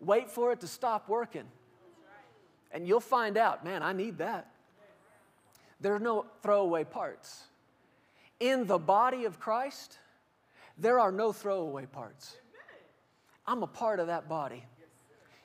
wait 0.00 0.30
for 0.30 0.52
it 0.52 0.60
to 0.60 0.66
stop 0.66 1.08
working. 1.08 1.44
And 2.72 2.86
you'll 2.86 3.00
find 3.00 3.36
out, 3.36 3.64
man, 3.64 3.82
I 3.82 3.92
need 3.92 4.18
that. 4.18 4.48
There 5.80 5.94
are 5.94 6.00
no 6.00 6.26
throwaway 6.42 6.84
parts. 6.84 7.44
In 8.40 8.66
the 8.66 8.78
body 8.78 9.24
of 9.24 9.40
Christ, 9.40 9.98
there 10.78 10.98
are 10.98 11.12
no 11.12 11.32
throwaway 11.32 11.86
parts. 11.86 12.36
I'm 13.46 13.62
a 13.62 13.66
part 13.66 14.00
of 14.00 14.08
that 14.08 14.28
body. 14.28 14.64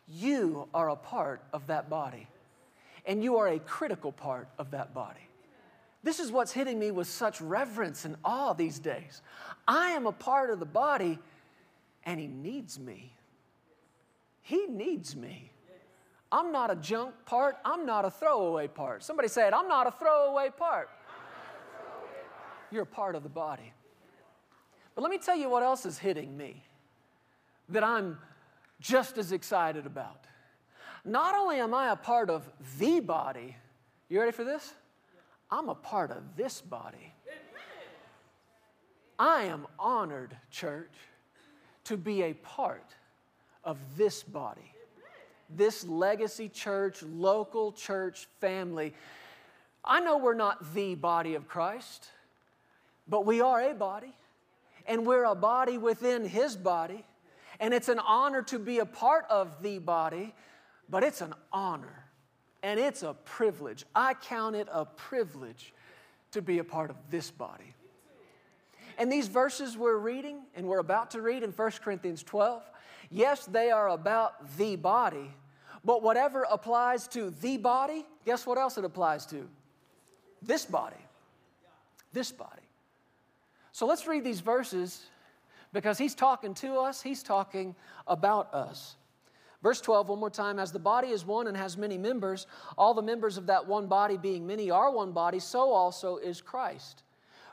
You 0.07 0.67
are 0.73 0.89
a 0.89 0.95
part 0.95 1.41
of 1.53 1.67
that 1.67 1.89
body, 1.89 2.27
and 3.05 3.23
you 3.23 3.37
are 3.37 3.47
a 3.47 3.59
critical 3.59 4.11
part 4.11 4.49
of 4.57 4.71
that 4.71 4.93
body. 4.93 5.21
This 6.03 6.19
is 6.19 6.31
what's 6.31 6.51
hitting 6.51 6.79
me 6.79 6.91
with 6.91 7.07
such 7.07 7.39
reverence 7.41 8.05
and 8.05 8.15
awe 8.25 8.53
these 8.53 8.79
days. 8.79 9.21
I 9.67 9.91
am 9.91 10.07
a 10.07 10.11
part 10.11 10.49
of 10.49 10.59
the 10.59 10.65
body, 10.65 11.19
and 12.03 12.19
He 12.19 12.27
needs 12.27 12.79
me. 12.79 13.13
He 14.41 14.65
needs 14.67 15.15
me. 15.15 15.51
I'm 16.31 16.51
not 16.51 16.71
a 16.71 16.75
junk 16.75 17.13
part, 17.25 17.57
I'm 17.65 17.85
not 17.85 18.05
a 18.05 18.11
throwaway 18.11 18.67
part. 18.67 19.03
Somebody 19.03 19.27
said, 19.27 19.53
I'm 19.53 19.67
not 19.67 19.85
a 19.85 19.91
throwaway 19.91 20.49
part. 20.49 20.89
You're 22.71 22.83
a 22.83 22.85
part 22.85 23.15
of 23.15 23.23
the 23.23 23.29
body. 23.29 23.73
But 24.95 25.01
let 25.01 25.11
me 25.11 25.17
tell 25.17 25.35
you 25.35 25.49
what 25.49 25.61
else 25.61 25.85
is 25.85 25.97
hitting 25.97 26.35
me 26.35 26.63
that 27.69 27.83
I'm 27.83 28.17
just 28.79 29.17
as 29.17 29.31
excited 29.31 29.85
about. 29.85 30.25
Not 31.03 31.35
only 31.35 31.57
am 31.57 31.73
I 31.73 31.91
a 31.91 31.95
part 31.95 32.29
of 32.29 32.49
the 32.79 32.99
body, 32.99 33.55
you 34.09 34.19
ready 34.19 34.31
for 34.31 34.43
this? 34.43 34.73
I'm 35.51 35.67
a 35.67 35.75
part 35.75 36.11
of 36.11 36.37
this 36.37 36.61
body. 36.61 37.13
I 39.19 39.43
am 39.43 39.67
honored, 39.77 40.35
church, 40.49 40.93
to 41.83 41.97
be 41.97 42.23
a 42.23 42.33
part 42.33 42.95
of 43.63 43.77
this 43.97 44.23
body, 44.23 44.73
this 45.49 45.85
legacy 45.85 46.47
church, 46.47 47.03
local 47.03 47.73
church 47.73 48.27
family. 48.39 48.93
I 49.83 49.99
know 49.99 50.17
we're 50.17 50.33
not 50.33 50.73
the 50.73 50.95
body 50.95 51.35
of 51.35 51.47
Christ, 51.47 52.07
but 53.07 53.25
we 53.25 53.41
are 53.41 53.61
a 53.61 53.73
body, 53.73 54.13
and 54.87 55.05
we're 55.05 55.25
a 55.25 55.35
body 55.35 55.77
within 55.77 56.25
His 56.25 56.55
body. 56.55 57.03
And 57.59 57.75
it's 57.75 57.89
an 57.89 57.99
honor 57.99 58.41
to 58.43 58.57
be 58.57 58.79
a 58.79 58.85
part 58.85 59.25
of 59.29 59.61
the 59.61 59.77
body, 59.77 60.33
but 60.89 61.03
it's 61.03 61.21
an 61.21 61.35
honor 61.53 62.00
and 62.63 62.79
it's 62.79 63.03
a 63.03 63.13
privilege. 63.25 63.85
I 63.95 64.13
count 64.13 64.55
it 64.55 64.67
a 64.71 64.85
privilege 64.85 65.73
to 66.31 66.41
be 66.41 66.59
a 66.59 66.63
part 66.63 66.89
of 66.89 66.95
this 67.09 67.31
body. 67.31 67.73
And 68.97 69.11
these 69.11 69.27
verses 69.27 69.77
we're 69.77 69.97
reading 69.97 70.41
and 70.55 70.67
we're 70.67 70.79
about 70.79 71.11
to 71.11 71.21
read 71.21 71.43
in 71.43 71.51
1 71.51 71.71
Corinthians 71.83 72.23
12, 72.23 72.61
yes, 73.09 73.45
they 73.45 73.71
are 73.71 73.89
about 73.89 74.57
the 74.57 74.75
body, 74.75 75.31
but 75.83 76.03
whatever 76.03 76.45
applies 76.49 77.07
to 77.09 77.31
the 77.41 77.57
body, 77.57 78.05
guess 78.25 78.45
what 78.45 78.57
else 78.57 78.77
it 78.77 78.85
applies 78.85 79.25
to? 79.27 79.47
This 80.41 80.65
body. 80.65 80.95
This 82.13 82.31
body. 82.31 82.61
So 83.71 83.85
let's 83.85 84.05
read 84.05 84.23
these 84.23 84.41
verses 84.41 85.01
because 85.73 85.97
he's 85.97 86.13
talking 86.13 86.53
to 86.55 86.75
us, 86.75 87.01
he's 87.01 87.23
talking 87.23 87.75
about 88.05 88.53
us. 88.53 88.95
Verse 89.61 89.79
12, 89.81 90.09
one 90.09 90.19
more 90.19 90.29
time. 90.29 90.57
As 90.57 90.71
the 90.71 90.79
body 90.79 91.09
is 91.09 91.25
one 91.25 91.47
and 91.47 91.55
has 91.55 91.77
many 91.77 91.97
members, 91.97 92.47
all 92.77 92.93
the 92.93 93.01
members 93.01 93.37
of 93.37 93.45
that 93.47 93.67
one 93.67 93.87
body 93.87 94.17
being 94.17 94.45
many 94.47 94.71
are 94.71 94.91
one 94.91 95.11
body, 95.11 95.39
so 95.39 95.71
also 95.71 96.17
is 96.17 96.41
Christ. 96.41 97.03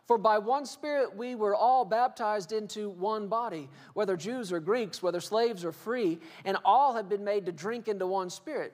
For 0.06 0.16
by 0.16 0.38
one 0.38 0.64
Spirit 0.64 1.14
we 1.14 1.34
were 1.34 1.54
all 1.54 1.84
baptized 1.84 2.52
into 2.52 2.88
one 2.88 3.28
body, 3.28 3.68
whether 3.92 4.16
Jews 4.16 4.52
or 4.52 4.58
Greeks, 4.58 5.02
whether 5.02 5.20
slaves 5.20 5.66
or 5.66 5.72
free, 5.72 6.18
and 6.46 6.56
all 6.64 6.94
have 6.94 7.10
been 7.10 7.24
made 7.24 7.44
to 7.44 7.52
drink 7.52 7.88
into 7.88 8.06
one 8.06 8.30
Spirit. 8.30 8.72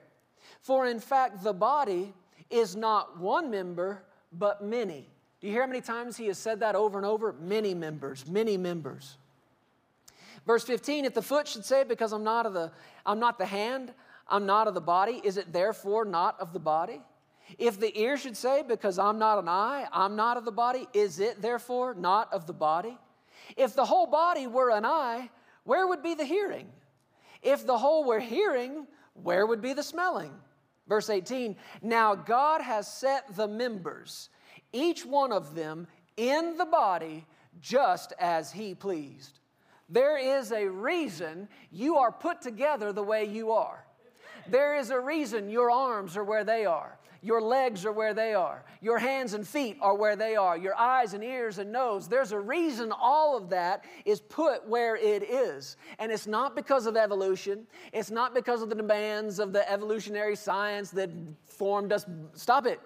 For 0.61 0.85
in 0.85 0.99
fact, 0.99 1.43
the 1.43 1.53
body 1.53 2.13
is 2.49 2.77
not 2.77 3.19
one 3.19 3.51
member, 3.51 4.03
but 4.31 4.63
many. 4.63 5.09
Do 5.41 5.47
you 5.47 5.53
hear 5.53 5.63
how 5.63 5.67
many 5.67 5.81
times 5.81 6.15
he 6.15 6.27
has 6.27 6.37
said 6.37 6.61
that 6.61 6.75
over 6.75 6.97
and 6.97 7.05
over? 7.05 7.33
Many 7.33 7.73
members, 7.73 8.25
many 8.27 8.55
members. 8.55 9.17
Verse 10.45 10.63
15, 10.63 11.05
if 11.05 11.13
the 11.13 11.21
foot 11.21 11.47
should 11.47 11.65
say, 11.65 11.83
because 11.83 12.13
I'm 12.13 12.23
not 12.23 12.45
of 12.45 12.53
the, 12.53 12.71
I'm 13.05 13.19
not 13.19 13.37
the 13.37 13.45
hand, 13.45 13.93
I'm 14.27 14.45
not 14.45 14.67
of 14.67 14.73
the 14.73 14.81
body, 14.81 15.21
is 15.23 15.37
it 15.37 15.51
therefore 15.51 16.05
not 16.05 16.39
of 16.39 16.53
the 16.53 16.59
body? 16.59 17.01
If 17.57 17.79
the 17.79 17.97
ear 17.99 18.17
should 18.17 18.37
say, 18.37 18.63
because 18.67 18.97
I'm 18.97 19.19
not 19.19 19.39
an 19.39 19.47
eye, 19.47 19.87
I'm 19.91 20.15
not 20.15 20.37
of 20.37 20.45
the 20.45 20.51
body, 20.51 20.87
is 20.93 21.19
it 21.19 21.41
therefore 21.41 21.93
not 21.93 22.31
of 22.33 22.47
the 22.47 22.53
body? 22.53 22.97
If 23.55 23.75
the 23.75 23.85
whole 23.85 24.07
body 24.07 24.47
were 24.47 24.71
an 24.71 24.85
eye, 24.85 25.29
where 25.63 25.87
would 25.87 26.01
be 26.01 26.15
the 26.15 26.25
hearing? 26.25 26.67
If 27.41 27.65
the 27.65 27.77
whole 27.77 28.03
were 28.03 28.19
hearing, 28.19 28.87
where 29.13 29.45
would 29.45 29.61
be 29.61 29.73
the 29.73 29.83
smelling? 29.83 30.31
Verse 30.87 31.09
18, 31.09 31.55
now 31.81 32.13
God 32.13 32.61
has 32.61 32.87
set 32.87 33.35
the 33.35 33.47
members, 33.47 34.29
each 34.71 35.05
one 35.05 35.31
of 35.31 35.55
them, 35.55 35.87
in 36.17 36.57
the 36.57 36.65
body 36.65 37.25
just 37.59 38.13
as 38.19 38.51
He 38.51 38.75
pleased. 38.75 39.39
There 39.89 40.17
is 40.17 40.51
a 40.51 40.67
reason 40.67 41.47
you 41.71 41.97
are 41.97 42.11
put 42.11 42.41
together 42.41 42.91
the 42.91 43.03
way 43.03 43.25
you 43.25 43.51
are. 43.51 43.85
There 44.47 44.77
is 44.77 44.89
a 44.89 44.99
reason 44.99 45.49
your 45.49 45.71
arms 45.71 46.17
are 46.17 46.23
where 46.23 46.43
they 46.43 46.65
are. 46.65 46.97
Your 47.21 47.41
legs 47.41 47.85
are 47.85 47.91
where 47.91 48.13
they 48.13 48.35
are. 48.35 48.63
Your 48.81 48.99
hands 48.99 49.33
and 49.33 49.47
feet 49.47 49.77
are 49.81 49.95
where 49.95 50.15
they 50.15 50.35
are. 50.35 50.55
Your 50.55 50.75
eyes 50.75 51.15
and 51.15 51.23
ears 51.23 51.57
and 51.57 51.71
nose. 51.71 52.07
There's 52.07 52.31
a 52.31 52.39
reason 52.39 52.91
all 52.91 53.35
of 53.35 53.49
that 53.49 53.83
is 54.05 54.21
put 54.21 54.67
where 54.67 54.95
it 54.95 55.23
is. 55.23 55.75
And 55.97 56.11
it's 56.11 56.27
not 56.27 56.55
because 56.55 56.85
of 56.85 56.95
evolution. 56.95 57.65
It's 57.93 58.11
not 58.11 58.35
because 58.35 58.61
of 58.61 58.69
the 58.69 58.75
demands 58.75 59.39
of 59.39 59.53
the 59.53 59.69
evolutionary 59.71 60.35
science 60.35 60.91
that 60.91 61.09
formed 61.47 61.91
us. 61.91 62.05
Stop 62.33 62.67
it. 62.67 62.79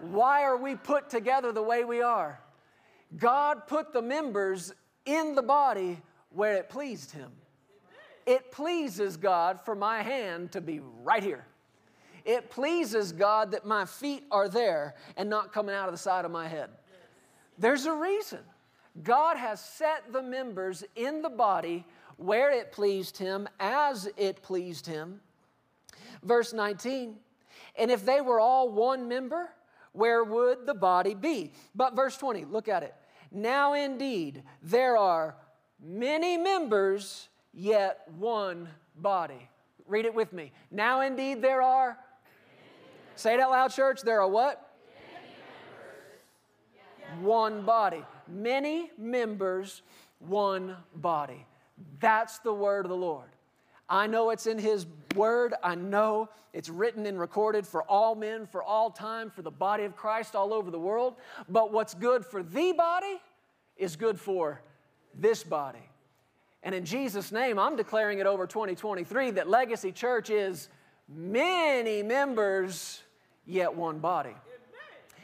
Why 0.00 0.42
are 0.42 0.56
we 0.56 0.74
put 0.74 1.08
together 1.08 1.52
the 1.52 1.62
way 1.62 1.84
we 1.84 2.02
are? 2.02 2.40
God 3.16 3.68
put 3.68 3.92
the 3.92 4.02
members 4.02 4.72
in 5.06 5.36
the 5.36 5.42
body 5.42 6.00
where 6.34 6.54
it 6.54 6.68
pleased 6.68 7.12
him. 7.12 7.30
It 8.26 8.52
pleases 8.52 9.16
God 9.16 9.60
for 9.64 9.74
my 9.74 10.02
hand 10.02 10.52
to 10.52 10.60
be 10.60 10.80
right 11.02 11.22
here. 11.22 11.44
It 12.24 12.50
pleases 12.50 13.12
God 13.12 13.50
that 13.50 13.66
my 13.66 13.84
feet 13.84 14.24
are 14.30 14.48
there 14.48 14.94
and 15.16 15.28
not 15.28 15.52
coming 15.52 15.74
out 15.74 15.88
of 15.88 15.94
the 15.94 15.98
side 15.98 16.24
of 16.24 16.30
my 16.30 16.46
head. 16.46 16.70
There's 17.58 17.86
a 17.86 17.92
reason. 17.92 18.38
God 19.02 19.36
has 19.36 19.60
set 19.60 20.12
the 20.12 20.22
members 20.22 20.84
in 20.94 21.22
the 21.22 21.30
body 21.30 21.84
where 22.16 22.50
it 22.52 22.72
pleased 22.72 23.18
him, 23.18 23.48
as 23.58 24.08
it 24.16 24.42
pleased 24.42 24.86
him. 24.86 25.20
Verse 26.22 26.52
19, 26.52 27.16
and 27.76 27.90
if 27.90 28.04
they 28.04 28.20
were 28.20 28.38
all 28.38 28.68
one 28.70 29.08
member, 29.08 29.48
where 29.92 30.22
would 30.22 30.66
the 30.66 30.74
body 30.74 31.14
be? 31.14 31.52
But 31.74 31.96
verse 31.96 32.16
20, 32.16 32.44
look 32.44 32.68
at 32.68 32.82
it. 32.82 32.94
Now 33.32 33.72
indeed, 33.74 34.42
there 34.62 34.96
are 34.96 35.36
many 35.82 36.36
members, 36.36 37.28
yet 37.52 38.06
one 38.18 38.68
body. 38.96 39.48
Read 39.86 40.04
it 40.04 40.14
with 40.14 40.32
me. 40.32 40.52
Now 40.70 41.00
indeed 41.00 41.42
there 41.42 41.60
are, 41.60 41.98
say 43.16 43.34
it 43.34 43.40
out 43.40 43.50
loud, 43.50 43.72
church, 43.72 44.02
there 44.02 44.20
are 44.20 44.28
what? 44.28 44.70
Many 45.04 45.34
members. 47.10 47.24
One 47.24 47.62
body. 47.62 48.04
Many 48.28 48.90
members, 48.96 49.82
one 50.20 50.76
body. 50.94 51.44
That's 52.00 52.38
the 52.38 52.54
word 52.54 52.86
of 52.86 52.90
the 52.90 52.96
Lord. 52.96 53.28
I 53.88 54.06
know 54.06 54.30
it's 54.30 54.46
in 54.46 54.58
His 54.58 54.86
Word. 55.14 55.52
I 55.62 55.74
know 55.74 56.30
it's 56.54 56.70
written 56.70 57.04
and 57.04 57.20
recorded 57.20 57.66
for 57.66 57.82
all 57.82 58.14
men, 58.14 58.46
for 58.46 58.62
all 58.62 58.90
time, 58.90 59.28
for 59.28 59.42
the 59.42 59.50
body 59.50 59.84
of 59.84 59.96
Christ 59.96 60.34
all 60.34 60.54
over 60.54 60.70
the 60.70 60.78
world. 60.78 61.16
But 61.48 61.72
what's 61.72 61.92
good 61.92 62.24
for 62.24 62.42
the 62.42 62.72
body 62.72 63.20
is 63.76 63.96
good 63.96 64.18
for 64.18 64.62
this 65.14 65.44
body. 65.44 65.82
And 66.62 66.74
in 66.74 66.84
Jesus' 66.84 67.32
name, 67.32 67.58
I'm 67.58 67.76
declaring 67.76 68.18
it 68.18 68.26
over 68.26 68.46
2023 68.46 69.32
that 69.32 69.48
Legacy 69.48 69.92
Church 69.92 70.30
is 70.30 70.68
many 71.08 72.02
members, 72.02 73.02
yet 73.46 73.74
one 73.74 73.98
body. 73.98 74.34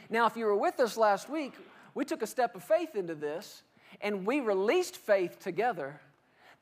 Now, 0.09 0.25
if 0.25 0.35
you 0.35 0.45
were 0.45 0.55
with 0.55 0.79
us 0.79 0.97
last 0.97 1.29
week, 1.29 1.53
we 1.93 2.03
took 2.03 2.21
a 2.21 2.27
step 2.27 2.55
of 2.55 2.63
faith 2.63 2.95
into 2.95 3.15
this 3.15 3.63
and 4.01 4.25
we 4.25 4.39
released 4.39 4.97
faith 4.97 5.39
together 5.39 5.99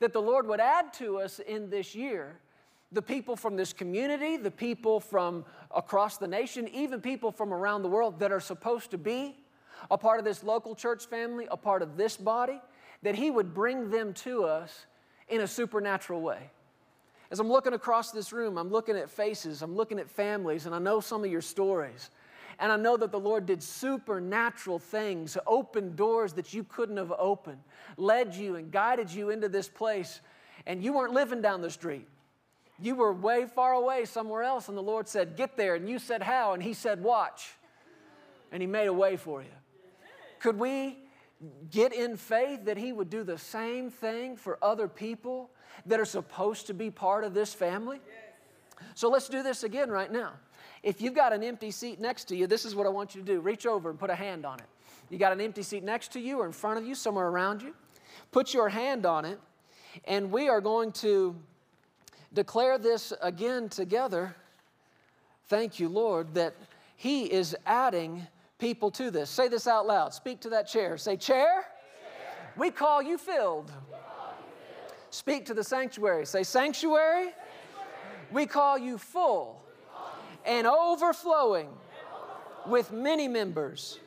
that 0.00 0.12
the 0.12 0.22
Lord 0.22 0.46
would 0.46 0.60
add 0.60 0.92
to 0.94 1.18
us 1.18 1.38
in 1.40 1.70
this 1.70 1.94
year 1.94 2.38
the 2.92 3.02
people 3.02 3.36
from 3.36 3.56
this 3.56 3.72
community, 3.72 4.36
the 4.36 4.50
people 4.50 5.00
from 5.00 5.44
across 5.74 6.16
the 6.16 6.28
nation, 6.28 6.68
even 6.68 7.00
people 7.00 7.30
from 7.30 7.52
around 7.52 7.82
the 7.82 7.88
world 7.88 8.18
that 8.20 8.32
are 8.32 8.40
supposed 8.40 8.90
to 8.92 8.98
be 8.98 9.36
a 9.90 9.98
part 9.98 10.18
of 10.18 10.24
this 10.24 10.42
local 10.42 10.74
church 10.74 11.06
family, 11.06 11.46
a 11.50 11.56
part 11.56 11.82
of 11.82 11.96
this 11.96 12.16
body 12.16 12.60
that 13.02 13.14
He 13.14 13.30
would 13.30 13.54
bring 13.54 13.90
them 13.90 14.12
to 14.14 14.44
us 14.44 14.86
in 15.28 15.40
a 15.40 15.46
supernatural 15.46 16.20
way. 16.20 16.50
As 17.30 17.40
I'm 17.40 17.48
looking 17.48 17.74
across 17.74 18.10
this 18.10 18.32
room, 18.32 18.56
I'm 18.56 18.70
looking 18.70 18.96
at 18.96 19.10
faces, 19.10 19.62
I'm 19.62 19.76
looking 19.76 19.98
at 19.98 20.08
families, 20.08 20.66
and 20.66 20.74
I 20.74 20.78
know 20.78 21.00
some 21.00 21.24
of 21.24 21.30
your 21.30 21.42
stories. 21.42 22.10
And 22.60 22.72
I 22.72 22.76
know 22.76 22.96
that 22.96 23.12
the 23.12 23.20
Lord 23.20 23.46
did 23.46 23.62
supernatural 23.62 24.78
things, 24.78 25.36
opened 25.46 25.94
doors 25.94 26.32
that 26.32 26.52
you 26.52 26.64
couldn't 26.64 26.96
have 26.96 27.12
opened, 27.16 27.60
led 27.96 28.34
you 28.34 28.56
and 28.56 28.72
guided 28.72 29.10
you 29.10 29.30
into 29.30 29.48
this 29.48 29.68
place. 29.68 30.20
And 30.66 30.82
you 30.82 30.92
weren't 30.92 31.12
living 31.12 31.40
down 31.40 31.60
the 31.60 31.70
street. 31.70 32.08
You 32.80 32.96
were 32.96 33.12
way 33.12 33.46
far 33.46 33.74
away 33.74 34.04
somewhere 34.06 34.42
else, 34.42 34.68
and 34.68 34.76
the 34.76 34.82
Lord 34.82 35.08
said, 35.08 35.36
Get 35.36 35.56
there. 35.56 35.76
And 35.76 35.88
you 35.88 35.98
said, 35.98 36.22
How? 36.22 36.52
And 36.54 36.62
He 36.62 36.74
said, 36.74 37.02
Watch. 37.02 37.50
And 38.50 38.60
He 38.60 38.66
made 38.66 38.86
a 38.86 38.92
way 38.92 39.16
for 39.16 39.42
you. 39.42 39.48
Could 40.40 40.58
we 40.58 40.96
get 41.70 41.92
in 41.92 42.16
faith 42.16 42.64
that 42.64 42.76
He 42.76 42.92
would 42.92 43.10
do 43.10 43.22
the 43.22 43.38
same 43.38 43.90
thing 43.90 44.36
for 44.36 44.58
other 44.62 44.88
people 44.88 45.50
that 45.86 46.00
are 46.00 46.04
supposed 46.04 46.66
to 46.66 46.74
be 46.74 46.90
part 46.90 47.24
of 47.24 47.34
this 47.34 47.54
family? 47.54 48.00
So 48.94 49.08
let's 49.08 49.28
do 49.28 49.42
this 49.42 49.64
again 49.64 49.90
right 49.90 50.10
now. 50.10 50.32
If 50.82 51.00
you've 51.00 51.14
got 51.14 51.32
an 51.32 51.42
empty 51.42 51.70
seat 51.70 52.00
next 52.00 52.24
to 52.26 52.36
you, 52.36 52.46
this 52.46 52.64
is 52.64 52.74
what 52.74 52.86
I 52.86 52.90
want 52.90 53.14
you 53.14 53.20
to 53.20 53.26
do 53.26 53.40
reach 53.40 53.66
over 53.66 53.90
and 53.90 53.98
put 53.98 54.10
a 54.10 54.14
hand 54.14 54.46
on 54.46 54.58
it. 54.58 54.66
You 55.10 55.18
got 55.18 55.32
an 55.32 55.40
empty 55.40 55.62
seat 55.62 55.82
next 55.82 56.12
to 56.12 56.20
you 56.20 56.40
or 56.40 56.46
in 56.46 56.52
front 56.52 56.78
of 56.78 56.86
you, 56.86 56.94
somewhere 56.94 57.28
around 57.28 57.62
you. 57.62 57.74
Put 58.30 58.52
your 58.52 58.68
hand 58.68 59.06
on 59.06 59.24
it, 59.24 59.40
and 60.04 60.30
we 60.30 60.48
are 60.48 60.60
going 60.60 60.92
to 60.92 61.34
declare 62.34 62.78
this 62.78 63.12
again 63.22 63.68
together. 63.68 64.36
Thank 65.46 65.80
you, 65.80 65.88
Lord, 65.88 66.34
that 66.34 66.54
He 66.96 67.24
is 67.24 67.56
adding 67.64 68.26
people 68.58 68.90
to 68.92 69.10
this. 69.10 69.30
Say 69.30 69.48
this 69.48 69.66
out 69.66 69.86
loud. 69.86 70.12
Speak 70.12 70.40
to 70.40 70.50
that 70.50 70.68
chair. 70.68 70.96
Say, 70.96 71.16
Chair, 71.16 71.44
chair. 71.44 71.64
We, 72.56 72.70
call 72.70 73.02
you 73.02 73.18
filled. 73.18 73.66
we 73.66 73.72
call 73.72 74.34
you 74.38 74.54
filled. 74.86 74.94
Speak 75.10 75.46
to 75.46 75.54
the 75.54 75.64
sanctuary. 75.64 76.26
Say, 76.26 76.42
Sanctuary, 76.42 77.24
sanctuary. 77.24 77.34
We, 78.32 78.46
call 78.46 78.78
you 78.78 78.98
full 78.98 79.64
and 80.44 80.66
overflowing 80.66 81.68
with 82.66 82.92
many 82.92 83.28
members. 83.28 83.98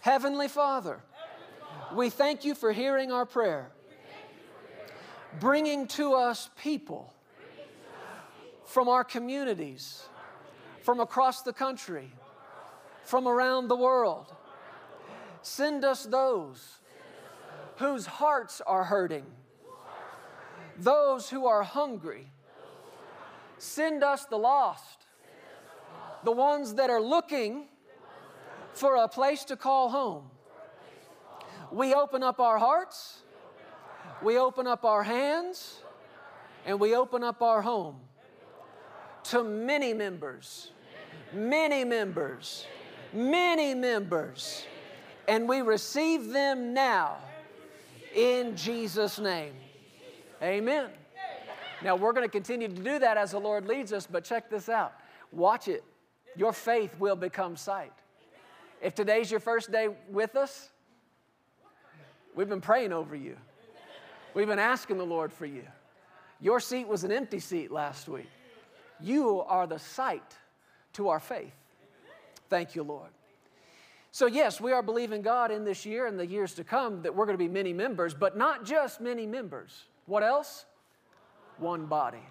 Heavenly 0.00 0.48
Father, 0.48 1.00
we 1.94 2.10
thank 2.10 2.44
you 2.44 2.54
for 2.54 2.72
hearing 2.72 3.12
our 3.12 3.26
prayer, 3.26 3.70
bringing 5.38 5.86
to 5.88 6.14
us 6.14 6.50
people 6.60 7.12
from 8.64 8.88
our 8.88 9.04
communities, 9.04 10.02
from 10.82 10.98
across 10.98 11.42
the 11.42 11.52
country, 11.52 12.10
from 13.04 13.26
around 13.26 13.68
the 13.68 13.76
world. 13.76 14.32
Send 15.42 15.84
us 15.84 16.04
those 16.04 16.78
whose 17.76 18.06
hearts 18.06 18.60
are 18.66 18.84
hurting, 18.84 19.26
those 20.78 21.28
who 21.30 21.46
are 21.46 21.62
hungry. 21.62 22.28
Send 23.58 24.02
us 24.02 24.24
the 24.26 24.36
lost, 24.36 25.06
the 26.24 26.32
ones 26.32 26.74
that 26.74 26.90
are 26.90 27.00
looking 27.00 27.66
for 28.72 28.96
a 28.96 29.08
place 29.08 29.44
to 29.44 29.56
call 29.56 29.90
home. 29.90 30.30
We 31.70 31.94
open 31.94 32.22
up 32.22 32.38
our 32.40 32.58
hearts, 32.58 33.22
we 34.22 34.38
open 34.38 34.66
up 34.66 34.84
our 34.84 35.02
hands, 35.02 35.80
and 36.66 36.78
we 36.78 36.94
open 36.94 37.24
up 37.24 37.42
our 37.42 37.62
home 37.62 38.00
to 39.24 39.42
many 39.42 39.94
members, 39.94 40.70
many 41.32 41.84
members, 41.84 42.66
many 43.12 43.74
members, 43.74 44.64
and 45.28 45.48
we 45.48 45.62
receive 45.62 46.30
them 46.30 46.74
now 46.74 47.16
in 48.14 48.56
Jesus' 48.56 49.18
name. 49.18 49.54
Amen. 50.42 50.90
Now, 51.82 51.96
we're 51.96 52.12
going 52.12 52.26
to 52.26 52.30
continue 52.30 52.68
to 52.68 52.74
do 52.74 52.98
that 52.98 53.16
as 53.16 53.32
the 53.32 53.40
Lord 53.40 53.66
leads 53.66 53.92
us, 53.92 54.06
but 54.10 54.24
check 54.24 54.48
this 54.48 54.68
out. 54.68 54.92
Watch 55.32 55.68
it. 55.68 55.82
Your 56.36 56.52
faith 56.52 56.94
will 56.98 57.16
become 57.16 57.56
sight. 57.56 57.92
If 58.80 58.94
today's 58.94 59.30
your 59.30 59.40
first 59.40 59.70
day 59.70 59.88
with 60.08 60.36
us, 60.36 60.70
we've 62.34 62.48
been 62.48 62.60
praying 62.60 62.92
over 62.92 63.14
you. 63.14 63.36
We've 64.34 64.46
been 64.46 64.58
asking 64.58 64.98
the 64.98 65.06
Lord 65.06 65.32
for 65.32 65.46
you. 65.46 65.64
Your 66.40 66.58
seat 66.58 66.88
was 66.88 67.04
an 67.04 67.12
empty 67.12 67.38
seat 67.38 67.70
last 67.70 68.08
week. 68.08 68.28
You 69.00 69.42
are 69.42 69.66
the 69.66 69.78
sight 69.78 70.36
to 70.94 71.08
our 71.08 71.20
faith. 71.20 71.54
Thank 72.52 72.74
you, 72.74 72.82
Lord. 72.82 73.08
So, 74.10 74.26
yes, 74.26 74.60
we 74.60 74.72
are 74.72 74.82
believing 74.82 75.22
God 75.22 75.50
in 75.50 75.64
this 75.64 75.86
year 75.86 76.06
and 76.06 76.18
the 76.18 76.26
years 76.26 76.52
to 76.56 76.64
come 76.64 77.00
that 77.00 77.14
we're 77.14 77.24
going 77.24 77.38
to 77.38 77.42
be 77.42 77.48
many 77.48 77.72
members, 77.72 78.12
but 78.12 78.36
not 78.36 78.66
just 78.66 79.00
many 79.00 79.24
members. 79.24 79.84
What 80.04 80.22
else? 80.22 80.66
One 81.56 81.86
body. 81.86 82.22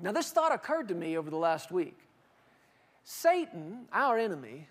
Now, 0.00 0.12
this 0.12 0.30
thought 0.30 0.54
occurred 0.54 0.88
to 0.88 0.94
me 0.94 1.18
over 1.18 1.28
the 1.28 1.36
last 1.36 1.70
week. 1.70 1.98
Satan, 3.04 3.84
our 3.92 4.16
enemy, 4.16 4.68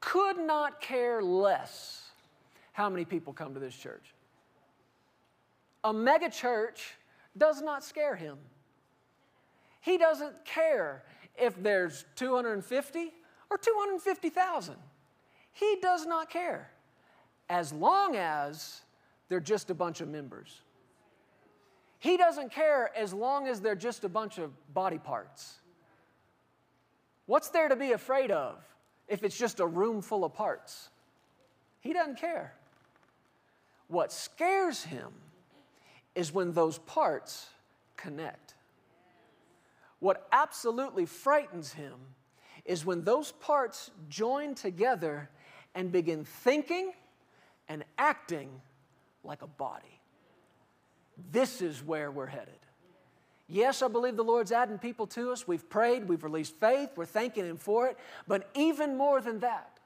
could 0.00 0.38
not 0.38 0.80
care 0.80 1.22
less 1.22 2.02
how 2.72 2.90
many 2.90 3.04
people 3.04 3.32
come 3.32 3.54
to 3.54 3.60
this 3.60 3.76
church. 3.76 4.12
A 5.84 5.92
mega 5.92 6.30
church 6.30 6.94
does 7.36 7.62
not 7.62 7.84
scare 7.84 8.16
him. 8.16 8.38
He 9.80 9.98
doesn't 9.98 10.44
care 10.44 11.04
if 11.40 11.54
there's 11.62 12.06
250 12.16 13.12
or 13.50 13.58
250,000. 13.58 14.74
He 15.52 15.78
does 15.80 16.06
not 16.06 16.30
care 16.30 16.70
as 17.48 17.72
long 17.72 18.16
as 18.16 18.82
they're 19.28 19.40
just 19.40 19.70
a 19.70 19.74
bunch 19.74 20.00
of 20.00 20.08
members. 20.08 20.62
He 21.98 22.16
doesn't 22.16 22.52
care 22.52 22.96
as 22.96 23.12
long 23.12 23.48
as 23.48 23.60
they're 23.60 23.74
just 23.74 24.04
a 24.04 24.08
bunch 24.08 24.38
of 24.38 24.52
body 24.72 24.98
parts. 24.98 25.58
What's 27.26 27.48
there 27.48 27.68
to 27.68 27.76
be 27.76 27.92
afraid 27.92 28.30
of 28.30 28.56
if 29.08 29.24
it's 29.24 29.36
just 29.36 29.60
a 29.60 29.66
room 29.66 30.00
full 30.00 30.24
of 30.24 30.32
parts? 30.32 30.90
He 31.80 31.92
doesn't 31.92 32.18
care. 32.18 32.54
What 33.88 34.12
scares 34.12 34.84
him 34.84 35.12
is 36.14 36.32
when 36.32 36.52
those 36.52 36.78
parts 36.78 37.48
connect. 37.96 38.54
What 39.98 40.26
absolutely 40.30 41.06
frightens 41.06 41.72
him 41.72 41.94
is 42.64 42.84
when 42.84 43.02
those 43.04 43.32
parts 43.32 43.90
join 44.08 44.54
together 44.54 45.28
and 45.74 45.92
begin 45.92 46.24
thinking 46.24 46.92
and 47.68 47.84
acting 47.98 48.48
like 49.24 49.42
a 49.42 49.46
body. 49.46 50.00
This 51.32 51.60
is 51.60 51.82
where 51.84 52.10
we're 52.10 52.26
headed. 52.26 52.54
Yes, 53.48 53.82
I 53.82 53.88
believe 53.88 54.16
the 54.16 54.24
Lord's 54.24 54.52
adding 54.52 54.78
people 54.78 55.06
to 55.08 55.32
us. 55.32 55.48
We've 55.48 55.68
prayed, 55.68 56.06
we've 56.06 56.22
released 56.22 56.54
faith, 56.56 56.90
we're 56.96 57.06
thanking 57.06 57.46
Him 57.46 57.56
for 57.56 57.86
it. 57.86 57.96
But 58.26 58.48
even 58.54 58.96
more 58.96 59.20
than 59.20 59.40
that, 59.40 59.78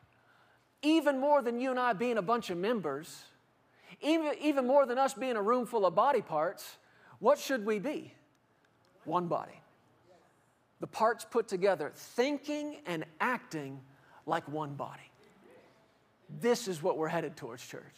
even 0.83 1.21
more 1.21 1.43
than 1.43 1.61
you 1.61 1.71
and 1.71 1.79
I 1.79 1.93
being 1.93 2.19
a 2.19 2.23
bunch 2.23 2.51
of 2.51 2.59
members, 2.59 3.23
even, 4.01 4.33
even 4.41 4.67
more 4.67 4.85
than 4.85 4.99
us 4.99 5.15
being 5.15 5.37
a 5.37 5.43
room 5.43 5.65
full 5.65 5.87
of 5.87 5.95
body 5.95 6.23
parts, 6.23 6.77
what 7.21 7.39
should 7.39 7.65
we 7.65 7.79
be? 7.79 8.13
One 9.05 9.29
body. 9.29 9.62
The 10.83 10.87
parts 10.87 11.25
put 11.25 11.49
together, 11.49 11.93
thinking 11.95 12.77
and 12.85 13.07
acting 13.23 13.81
like 14.27 14.47
one 14.47 14.75
body. 14.75 15.11
This 16.43 16.69
is 16.69 16.83
what 16.83 16.99
we're 16.99 17.09
headed 17.09 17.37
towards, 17.37 17.67
church. 17.67 17.95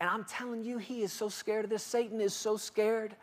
And 0.00 0.08
I'm 0.08 0.24
telling 0.24 0.64
you, 0.64 0.78
he 0.78 1.02
is 1.02 1.12
so 1.12 1.28
scared 1.28 1.64
of 1.64 1.70
this. 1.70 1.82
Satan 1.82 2.22
is 2.22 2.32
so 2.32 2.56
scared 2.56 3.14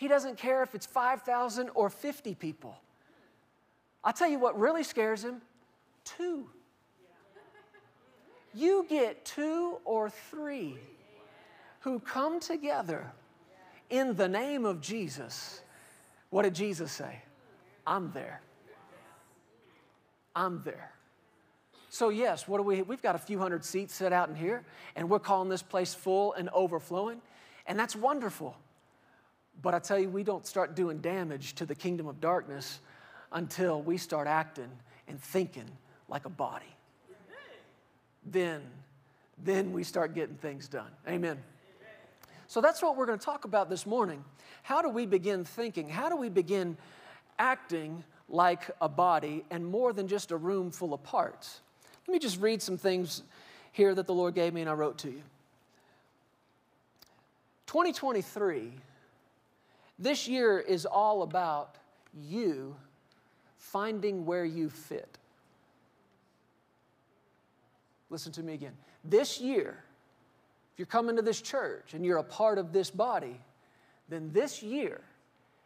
he 0.00 0.08
doesn't 0.08 0.38
care 0.38 0.62
if 0.62 0.74
it's 0.74 0.86
5,000 0.86 1.68
or 1.74 1.90
50 1.90 2.34
people. 2.36 2.74
I'll 4.02 4.14
tell 4.14 4.30
you 4.30 4.38
what 4.38 4.58
really 4.58 4.82
scares 4.82 5.22
him 5.22 5.42
two. 6.06 6.48
You 8.54 8.86
get 8.88 9.26
two 9.26 9.76
or 9.84 10.08
three 10.08 10.78
who 11.80 12.00
come 12.00 12.40
together 12.40 13.12
in 13.90 14.16
the 14.16 14.26
name 14.26 14.64
of 14.64 14.80
Jesus. 14.80 15.60
What 16.30 16.44
did 16.44 16.54
Jesus 16.54 16.90
say? 16.90 17.20
I'm 17.86 18.12
there. 18.12 18.40
I'm 20.34 20.62
there. 20.64 20.92
So, 21.88 22.08
yes, 22.08 22.46
what 22.46 22.58
do 22.58 22.62
we? 22.62 22.82
We've 22.82 23.02
got 23.02 23.16
a 23.16 23.18
few 23.18 23.38
hundred 23.38 23.64
seats 23.64 23.94
set 23.94 24.12
out 24.12 24.28
in 24.28 24.36
here, 24.36 24.62
and 24.94 25.10
we're 25.10 25.18
calling 25.18 25.48
this 25.48 25.62
place 25.62 25.92
full 25.92 26.32
and 26.34 26.48
overflowing, 26.50 27.20
and 27.66 27.78
that's 27.78 27.96
wonderful. 27.96 28.56
But 29.60 29.74
I 29.74 29.80
tell 29.80 29.98
you, 29.98 30.08
we 30.08 30.22
don't 30.22 30.46
start 30.46 30.76
doing 30.76 30.98
damage 30.98 31.54
to 31.56 31.66
the 31.66 31.74
kingdom 31.74 32.06
of 32.06 32.20
darkness 32.20 32.80
until 33.32 33.82
we 33.82 33.96
start 33.96 34.28
acting 34.28 34.70
and 35.08 35.20
thinking 35.20 35.68
like 36.08 36.26
a 36.26 36.30
body. 36.30 36.64
Then, 38.24 38.62
then 39.42 39.72
we 39.72 39.82
start 39.82 40.14
getting 40.14 40.36
things 40.36 40.68
done. 40.68 40.90
Amen. 41.08 41.38
So 42.46 42.60
that's 42.60 42.82
what 42.82 42.96
we're 42.96 43.06
going 43.06 43.18
to 43.18 43.24
talk 43.24 43.44
about 43.44 43.70
this 43.70 43.86
morning. 43.86 44.24
How 44.62 44.82
do 44.82 44.88
we 44.88 45.06
begin 45.06 45.44
thinking? 45.44 45.88
How 45.88 46.08
do 46.08 46.16
we 46.16 46.28
begin 46.28 46.76
acting 47.40 48.04
like 48.28 48.70
a 48.80 48.88
body 48.88 49.44
and 49.50 49.66
more 49.66 49.92
than 49.92 50.06
just 50.06 50.30
a 50.30 50.36
room 50.36 50.70
full 50.70 50.94
of 50.94 51.02
parts? 51.02 51.60
Let 52.06 52.12
me 52.12 52.18
just 52.20 52.40
read 52.40 52.62
some 52.62 52.76
things 52.76 53.22
here 53.72 53.94
that 53.94 54.06
the 54.06 54.14
Lord 54.14 54.34
gave 54.34 54.54
me 54.54 54.60
and 54.60 54.70
I 54.70 54.74
wrote 54.74 54.98
to 54.98 55.08
you. 55.08 55.22
2023 57.66 58.72
this 60.00 60.26
year 60.26 60.58
is 60.58 60.86
all 60.86 61.22
about 61.22 61.76
you 62.14 62.74
finding 63.58 64.24
where 64.24 64.46
you 64.46 64.70
fit. 64.70 65.18
Listen 68.08 68.32
to 68.32 68.42
me 68.42 68.54
again. 68.54 68.72
This 69.04 69.40
year, 69.40 69.84
if 70.72 70.78
you're 70.78 70.86
coming 70.86 71.16
to 71.16 71.22
this 71.22 71.40
church 71.42 71.92
and 71.92 72.04
you're 72.04 72.16
a 72.16 72.24
part 72.24 72.56
of 72.56 72.72
this 72.72 72.90
body, 72.90 73.38
then 74.08 74.30
this 74.32 74.62
year 74.62 75.02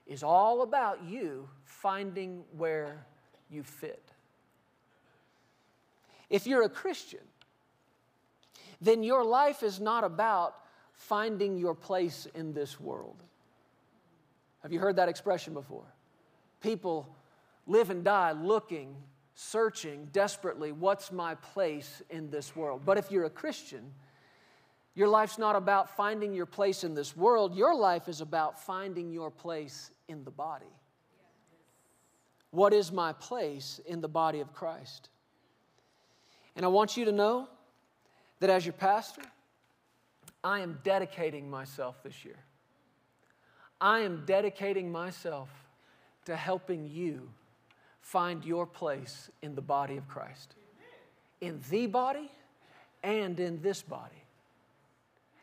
is 0.06 0.22
all 0.22 0.62
about 0.62 1.04
you 1.04 1.48
finding 1.64 2.44
where 2.56 3.06
you 3.50 3.62
fit. 3.62 4.02
If 6.30 6.46
you're 6.46 6.62
a 6.62 6.68
Christian, 6.68 7.20
then 8.80 9.02
your 9.02 9.24
life 9.24 9.62
is 9.62 9.80
not 9.80 10.04
about 10.04 10.56
finding 10.92 11.58
your 11.58 11.74
place 11.74 12.26
in 12.34 12.52
this 12.52 12.80
world. 12.80 13.16
Have 14.62 14.72
you 14.72 14.78
heard 14.78 14.96
that 14.96 15.08
expression 15.08 15.54
before? 15.54 15.84
People 16.60 17.14
live 17.66 17.90
and 17.90 18.04
die 18.04 18.32
looking, 18.32 18.96
searching 19.34 20.08
desperately, 20.12 20.72
what's 20.72 21.12
my 21.12 21.34
place 21.36 22.02
in 22.10 22.30
this 22.30 22.54
world? 22.56 22.82
But 22.84 22.98
if 22.98 23.10
you're 23.10 23.24
a 23.24 23.30
Christian, 23.30 23.92
your 24.94 25.08
life's 25.08 25.38
not 25.38 25.56
about 25.56 25.96
finding 25.96 26.32
your 26.32 26.46
place 26.46 26.84
in 26.84 26.94
this 26.94 27.16
world. 27.16 27.54
Your 27.54 27.74
life 27.74 28.08
is 28.08 28.20
about 28.20 28.60
finding 28.60 29.10
your 29.10 29.30
place 29.30 29.90
in 30.08 30.24
the 30.24 30.30
body. 30.30 30.66
What 32.50 32.72
is 32.72 32.92
my 32.92 33.12
place 33.12 33.80
in 33.86 34.00
the 34.00 34.08
body 34.08 34.40
of 34.40 34.52
Christ? 34.52 35.08
And 36.56 36.64
I 36.64 36.68
want 36.68 36.96
you 36.96 37.04
to 37.06 37.12
know 37.12 37.48
that 38.40 38.50
as 38.50 38.64
your 38.64 38.74
pastor, 38.74 39.22
I 40.42 40.60
am 40.60 40.78
dedicating 40.84 41.50
myself 41.50 42.02
this 42.02 42.24
year. 42.24 42.38
I 43.80 44.00
am 44.00 44.24
dedicating 44.24 44.92
myself 44.92 45.48
to 46.26 46.36
helping 46.36 46.88
you 46.88 47.28
find 48.00 48.44
your 48.44 48.66
place 48.66 49.30
in 49.42 49.54
the 49.54 49.62
body 49.62 49.96
of 49.96 50.06
Christ, 50.06 50.54
in 51.40 51.60
the 51.70 51.86
body 51.86 52.30
and 53.02 53.40
in 53.40 53.60
this 53.62 53.82
body. 53.82 54.23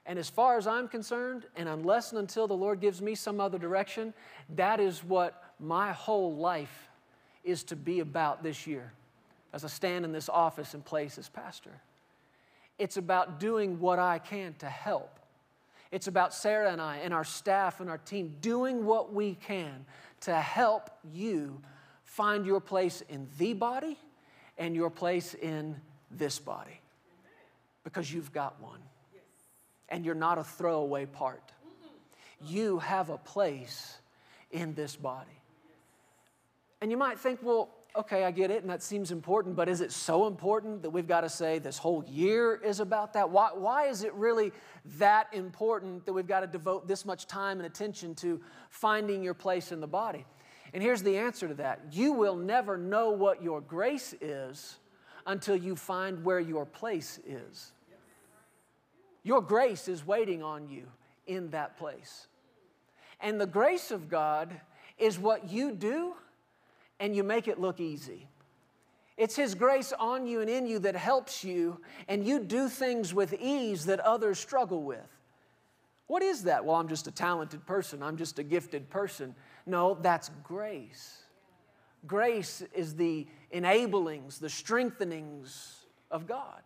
And 0.06 0.18
as 0.18 0.30
far 0.30 0.58
as 0.58 0.66
I'm 0.66 0.88
concerned, 0.88 1.46
and 1.56 1.70
unless 1.70 2.12
and 2.12 2.20
until 2.20 2.48
the 2.48 2.56
Lord 2.56 2.80
gives 2.80 3.02
me 3.02 3.16
some 3.16 3.40
other 3.40 3.58
direction, 3.58 4.14
that 4.56 4.80
is 4.80 5.04
what 5.04 5.44
my 5.60 5.92
whole 5.92 6.36
life 6.36 6.90
is 7.44 7.64
to 7.66 7.76
be 7.76 8.00
about 8.00 8.44
this 8.44 8.66
year 8.66 8.92
as 9.54 9.64
I 9.64 9.68
stand 9.68 10.06
in 10.06 10.12
this 10.12 10.30
office 10.30 10.74
and 10.74 10.84
place 10.84 11.18
as 11.18 11.30
pastor. 11.30 11.72
It's 12.80 12.98
about 12.98 13.40
doing 13.40 13.80
what 13.80 14.00
I 14.00 14.20
can 14.20 14.56
to 14.60 14.66
help. 14.66 15.20
It's 15.92 16.08
about 16.08 16.34
Sarah 16.34 16.72
and 16.72 16.82
I 16.82 16.98
and 16.98 17.14
our 17.14 17.26
staff 17.26 17.80
and 17.80 17.90
our 17.90 17.98
team 17.98 18.36
doing 18.42 18.86
what 18.86 19.14
we 19.14 19.36
can 19.36 19.86
to 20.22 20.36
help 20.36 20.90
you 21.14 21.62
find 22.06 22.46
your 22.46 22.62
place 22.62 23.04
in 23.10 23.28
the 23.38 23.54
body 23.54 23.98
and 24.58 24.76
your 24.76 24.90
place 24.90 25.34
in 25.34 25.76
this 26.10 26.40
body 26.40 26.80
because 27.84 28.12
you've 28.12 28.32
got 28.32 28.60
one 28.62 28.80
and 29.92 30.06
you're 30.06 30.16
not 30.16 30.40
a 30.40 30.44
throwaway 30.44 31.06
part. 31.06 31.52
You 32.44 32.80
have 32.80 33.10
a 33.10 33.18
place 33.18 34.00
in 34.50 34.74
this 34.74 34.96
body. 34.96 35.30
And 36.82 36.90
you 36.90 36.98
might 36.98 37.20
think, 37.20 37.40
well, 37.44 37.70
okay, 37.96 38.24
I 38.24 38.32
get 38.32 38.50
it, 38.50 38.62
and 38.62 38.72
that 38.72 38.82
seems 38.82 39.12
important, 39.12 39.56
but 39.56 39.68
is 39.68 39.82
it 39.82 39.92
so 39.92 40.26
important 40.26 40.82
that 40.82 40.90
we've 40.90 41.08
got 41.08 41.22
to 41.22 41.30
say 41.30 41.60
this 41.60 41.78
whole 41.78 42.04
year 42.08 42.56
is 42.56 42.80
about 42.80 43.14
that? 43.14 43.30
Why, 43.30 43.50
why 43.54 43.88
is 43.88 44.04
it 44.04 44.14
really 44.14 44.52
that 44.98 45.28
important 45.34 46.06
that 46.06 46.14
we've 46.14 46.26
got 46.26 46.40
to 46.40 46.48
devote 46.48 46.88
this 46.88 47.06
much 47.06 47.28
time 47.28 47.60
and 47.60 47.68
attention 47.68 48.16
to 48.16 48.42
finding 48.70 49.22
your 49.22 49.34
place 49.34 49.72
in 49.72 49.82
the 49.82 49.88
body? 49.88 50.26
And 50.74 50.82
here's 50.82 51.04
the 51.04 51.18
answer 51.18 51.50
to 51.50 51.54
that 51.56 51.82
you 51.92 52.14
will 52.14 52.38
never 52.38 52.78
know 52.78 53.12
what 53.12 53.44
your 53.44 53.60
grace 53.60 54.16
is 54.22 54.80
until 55.28 55.56
you 55.56 55.76
find 55.76 56.24
where 56.24 56.40
your 56.40 56.66
place 56.66 57.20
is. 57.28 57.74
Your 59.24 59.42
grace 59.42 59.88
is 59.88 60.06
waiting 60.06 60.42
on 60.42 60.68
you 60.70 60.88
in 61.28 61.50
that 61.52 61.78
place. 61.78 62.28
And 63.20 63.40
the 63.40 63.46
grace 63.46 63.92
of 63.92 64.10
God 64.10 64.52
is 64.98 65.20
what 65.20 65.50
you 65.50 65.72
do 65.72 66.16
and 67.00 67.16
you 67.16 67.24
make 67.24 67.48
it 67.48 67.60
look 67.60 67.80
easy. 67.80 68.28
It's 69.18 69.36
His 69.36 69.56
grace 69.56 69.94
on 70.00 70.26
you 70.26 70.42
and 70.42 70.50
in 70.50 70.66
you 70.66 70.80
that 70.80 70.96
helps 70.96 71.44
you, 71.44 71.80
and 72.08 72.26
you 72.26 72.40
do 72.40 72.70
things 72.70 73.14
with 73.14 73.34
ease 73.40 73.86
that 73.86 74.00
others 74.00 74.40
struggle 74.40 74.84
with. 74.84 75.20
What 76.08 76.24
is 76.24 76.44
that? 76.44 76.66
Well, 76.66 76.76
I'm 76.76 76.88
just 76.88 77.08
a 77.08 77.12
talented 77.12 77.66
person, 77.66 78.02
I'm 78.02 78.18
just 78.18 78.40
a 78.40 78.44
gifted 78.44 78.90
person. 78.90 79.36
No, 79.66 79.98
that's 80.02 80.30
grace. 80.44 81.20
Grace 82.08 82.64
is 82.74 82.96
the 82.96 83.28
enablings, 83.54 84.40
the 84.40 84.50
strengthenings 84.50 85.86
of 86.10 86.28
God. 86.28 86.62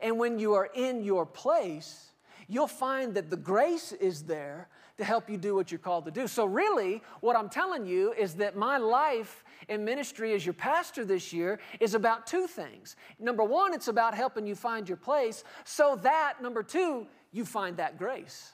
And 0.00 0.18
when 0.18 0.38
you 0.38 0.54
are 0.54 0.70
in 0.74 1.02
your 1.02 1.26
place, 1.26 2.12
you'll 2.46 2.66
find 2.66 3.14
that 3.14 3.30
the 3.30 3.36
grace 3.36 3.92
is 3.92 4.22
there 4.22 4.68
to 4.96 5.04
help 5.04 5.30
you 5.30 5.36
do 5.36 5.54
what 5.54 5.70
you're 5.70 5.78
called 5.78 6.04
to 6.06 6.10
do. 6.10 6.26
So, 6.26 6.44
really, 6.44 7.02
what 7.20 7.36
I'm 7.36 7.48
telling 7.48 7.86
you 7.86 8.12
is 8.12 8.34
that 8.34 8.56
my 8.56 8.78
life 8.78 9.44
in 9.68 9.84
ministry 9.84 10.34
as 10.34 10.44
your 10.44 10.54
pastor 10.54 11.04
this 11.04 11.32
year 11.32 11.60
is 11.78 11.94
about 11.94 12.26
two 12.26 12.46
things. 12.46 12.96
Number 13.18 13.44
one, 13.44 13.72
it's 13.72 13.88
about 13.88 14.14
helping 14.14 14.46
you 14.46 14.56
find 14.56 14.88
your 14.88 14.96
place, 14.96 15.44
so 15.64 15.96
that, 16.02 16.42
number 16.42 16.62
two, 16.62 17.06
you 17.32 17.44
find 17.44 17.76
that 17.76 17.96
grace. 17.96 18.52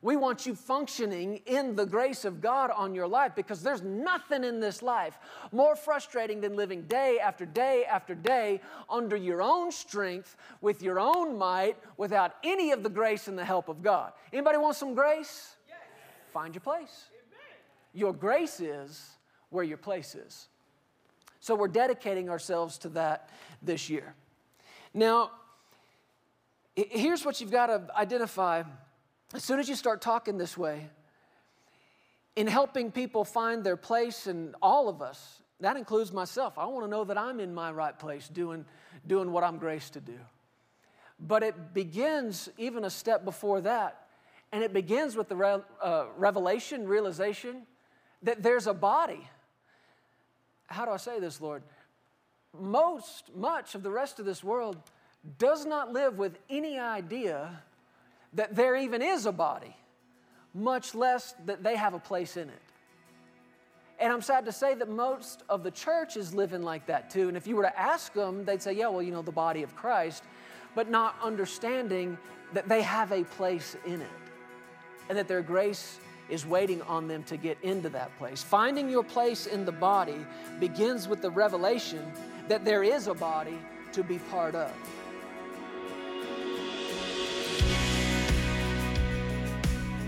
We 0.00 0.16
want 0.16 0.46
you 0.46 0.54
functioning 0.54 1.40
in 1.46 1.74
the 1.74 1.86
grace 1.86 2.24
of 2.24 2.40
God 2.40 2.70
on 2.70 2.94
your 2.94 3.08
life 3.08 3.32
because 3.34 3.62
there's 3.62 3.82
nothing 3.82 4.44
in 4.44 4.60
this 4.60 4.82
life 4.82 5.18
more 5.50 5.74
frustrating 5.74 6.40
than 6.40 6.54
living 6.54 6.82
day 6.82 7.18
after 7.18 7.44
day 7.44 7.84
after 7.84 8.14
day 8.14 8.60
under 8.88 9.16
your 9.16 9.42
own 9.42 9.72
strength, 9.72 10.36
with 10.60 10.82
your 10.82 11.00
own 11.00 11.36
might, 11.36 11.76
without 11.96 12.36
any 12.44 12.70
of 12.70 12.82
the 12.82 12.88
grace 12.88 13.28
and 13.28 13.36
the 13.36 13.44
help 13.44 13.68
of 13.68 13.82
God. 13.82 14.12
Anybody 14.32 14.58
want 14.58 14.76
some 14.76 14.94
grace? 14.94 15.56
Yes. 15.66 15.76
Find 16.32 16.54
your 16.54 16.62
place. 16.62 17.06
Amen. 17.10 17.40
Your 17.92 18.12
grace 18.12 18.60
is 18.60 19.10
where 19.50 19.64
your 19.64 19.78
place 19.78 20.14
is. 20.14 20.48
So 21.40 21.54
we're 21.54 21.68
dedicating 21.68 22.28
ourselves 22.28 22.78
to 22.78 22.88
that 22.90 23.30
this 23.62 23.88
year. 23.88 24.14
Now, 24.94 25.30
here's 26.76 27.24
what 27.24 27.40
you've 27.40 27.50
got 27.50 27.66
to 27.66 27.82
identify 27.96 28.62
as 29.34 29.44
soon 29.44 29.58
as 29.58 29.68
you 29.68 29.74
start 29.74 30.00
talking 30.00 30.38
this 30.38 30.56
way, 30.56 30.88
in 32.36 32.46
helping 32.46 32.90
people 32.90 33.24
find 33.24 33.64
their 33.64 33.76
place, 33.76 34.26
and 34.26 34.54
all 34.62 34.88
of 34.88 35.02
us, 35.02 35.42
that 35.60 35.76
includes 35.76 36.12
myself, 36.12 36.56
I 36.56 36.66
want 36.66 36.86
to 36.86 36.90
know 36.90 37.04
that 37.04 37.18
I'm 37.18 37.40
in 37.40 37.52
my 37.52 37.72
right 37.72 37.98
place 37.98 38.28
doing, 38.28 38.64
doing 39.06 39.32
what 39.32 39.42
I'm 39.44 39.58
graced 39.58 39.94
to 39.94 40.00
do. 40.00 40.18
But 41.18 41.42
it 41.42 41.74
begins 41.74 42.48
even 42.58 42.84
a 42.84 42.90
step 42.90 43.24
before 43.24 43.60
that, 43.62 44.06
and 44.52 44.62
it 44.62 44.72
begins 44.72 45.16
with 45.16 45.28
the 45.28 45.36
re- 45.36 45.62
uh, 45.82 46.06
revelation, 46.16 46.86
realization 46.86 47.66
that 48.22 48.42
there's 48.42 48.66
a 48.66 48.74
body. 48.74 49.28
How 50.68 50.84
do 50.84 50.92
I 50.92 50.96
say 50.96 51.18
this, 51.18 51.40
Lord? 51.40 51.62
Most, 52.58 53.34
much 53.34 53.74
of 53.74 53.82
the 53.82 53.90
rest 53.90 54.20
of 54.20 54.26
this 54.26 54.42
world 54.44 54.76
does 55.38 55.66
not 55.66 55.92
live 55.92 56.18
with 56.18 56.38
any 56.48 56.78
idea 56.78 57.62
that 58.34 58.54
there 58.54 58.76
even 58.76 59.02
is 59.02 59.26
a 59.26 59.32
body, 59.32 59.76
much 60.54 60.94
less 60.94 61.34
that 61.46 61.62
they 61.62 61.76
have 61.76 61.94
a 61.94 61.98
place 61.98 62.36
in 62.36 62.48
it. 62.48 62.62
And 64.00 64.12
I'm 64.12 64.22
sad 64.22 64.44
to 64.44 64.52
say 64.52 64.74
that 64.74 64.88
most 64.88 65.42
of 65.48 65.64
the 65.64 65.70
church 65.70 66.16
is 66.16 66.32
living 66.32 66.62
like 66.62 66.86
that 66.86 67.10
too. 67.10 67.28
And 67.28 67.36
if 67.36 67.46
you 67.46 67.56
were 67.56 67.64
to 67.64 67.78
ask 67.78 68.12
them, 68.12 68.44
they'd 68.44 68.62
say, 68.62 68.72
yeah, 68.72 68.88
well, 68.88 69.02
you 69.02 69.10
know, 69.10 69.22
the 69.22 69.32
body 69.32 69.62
of 69.62 69.74
Christ, 69.74 70.22
but 70.74 70.88
not 70.88 71.16
understanding 71.22 72.16
that 72.52 72.68
they 72.68 72.82
have 72.82 73.10
a 73.12 73.24
place 73.24 73.76
in 73.86 74.00
it 74.00 74.08
and 75.08 75.18
that 75.18 75.26
their 75.26 75.42
grace 75.42 75.98
is 76.28 76.46
waiting 76.46 76.82
on 76.82 77.08
them 77.08 77.22
to 77.24 77.36
get 77.36 77.58
into 77.62 77.88
that 77.88 78.16
place. 78.18 78.42
Finding 78.42 78.88
your 78.88 79.02
place 79.02 79.46
in 79.46 79.64
the 79.64 79.72
body 79.72 80.24
begins 80.60 81.08
with 81.08 81.22
the 81.22 81.30
revelation 81.30 82.12
that 82.48 82.64
there 82.64 82.84
is 82.84 83.08
a 83.08 83.14
body 83.14 83.58
to 83.92 84.02
be 84.04 84.18
part 84.30 84.54
of. 84.54 84.70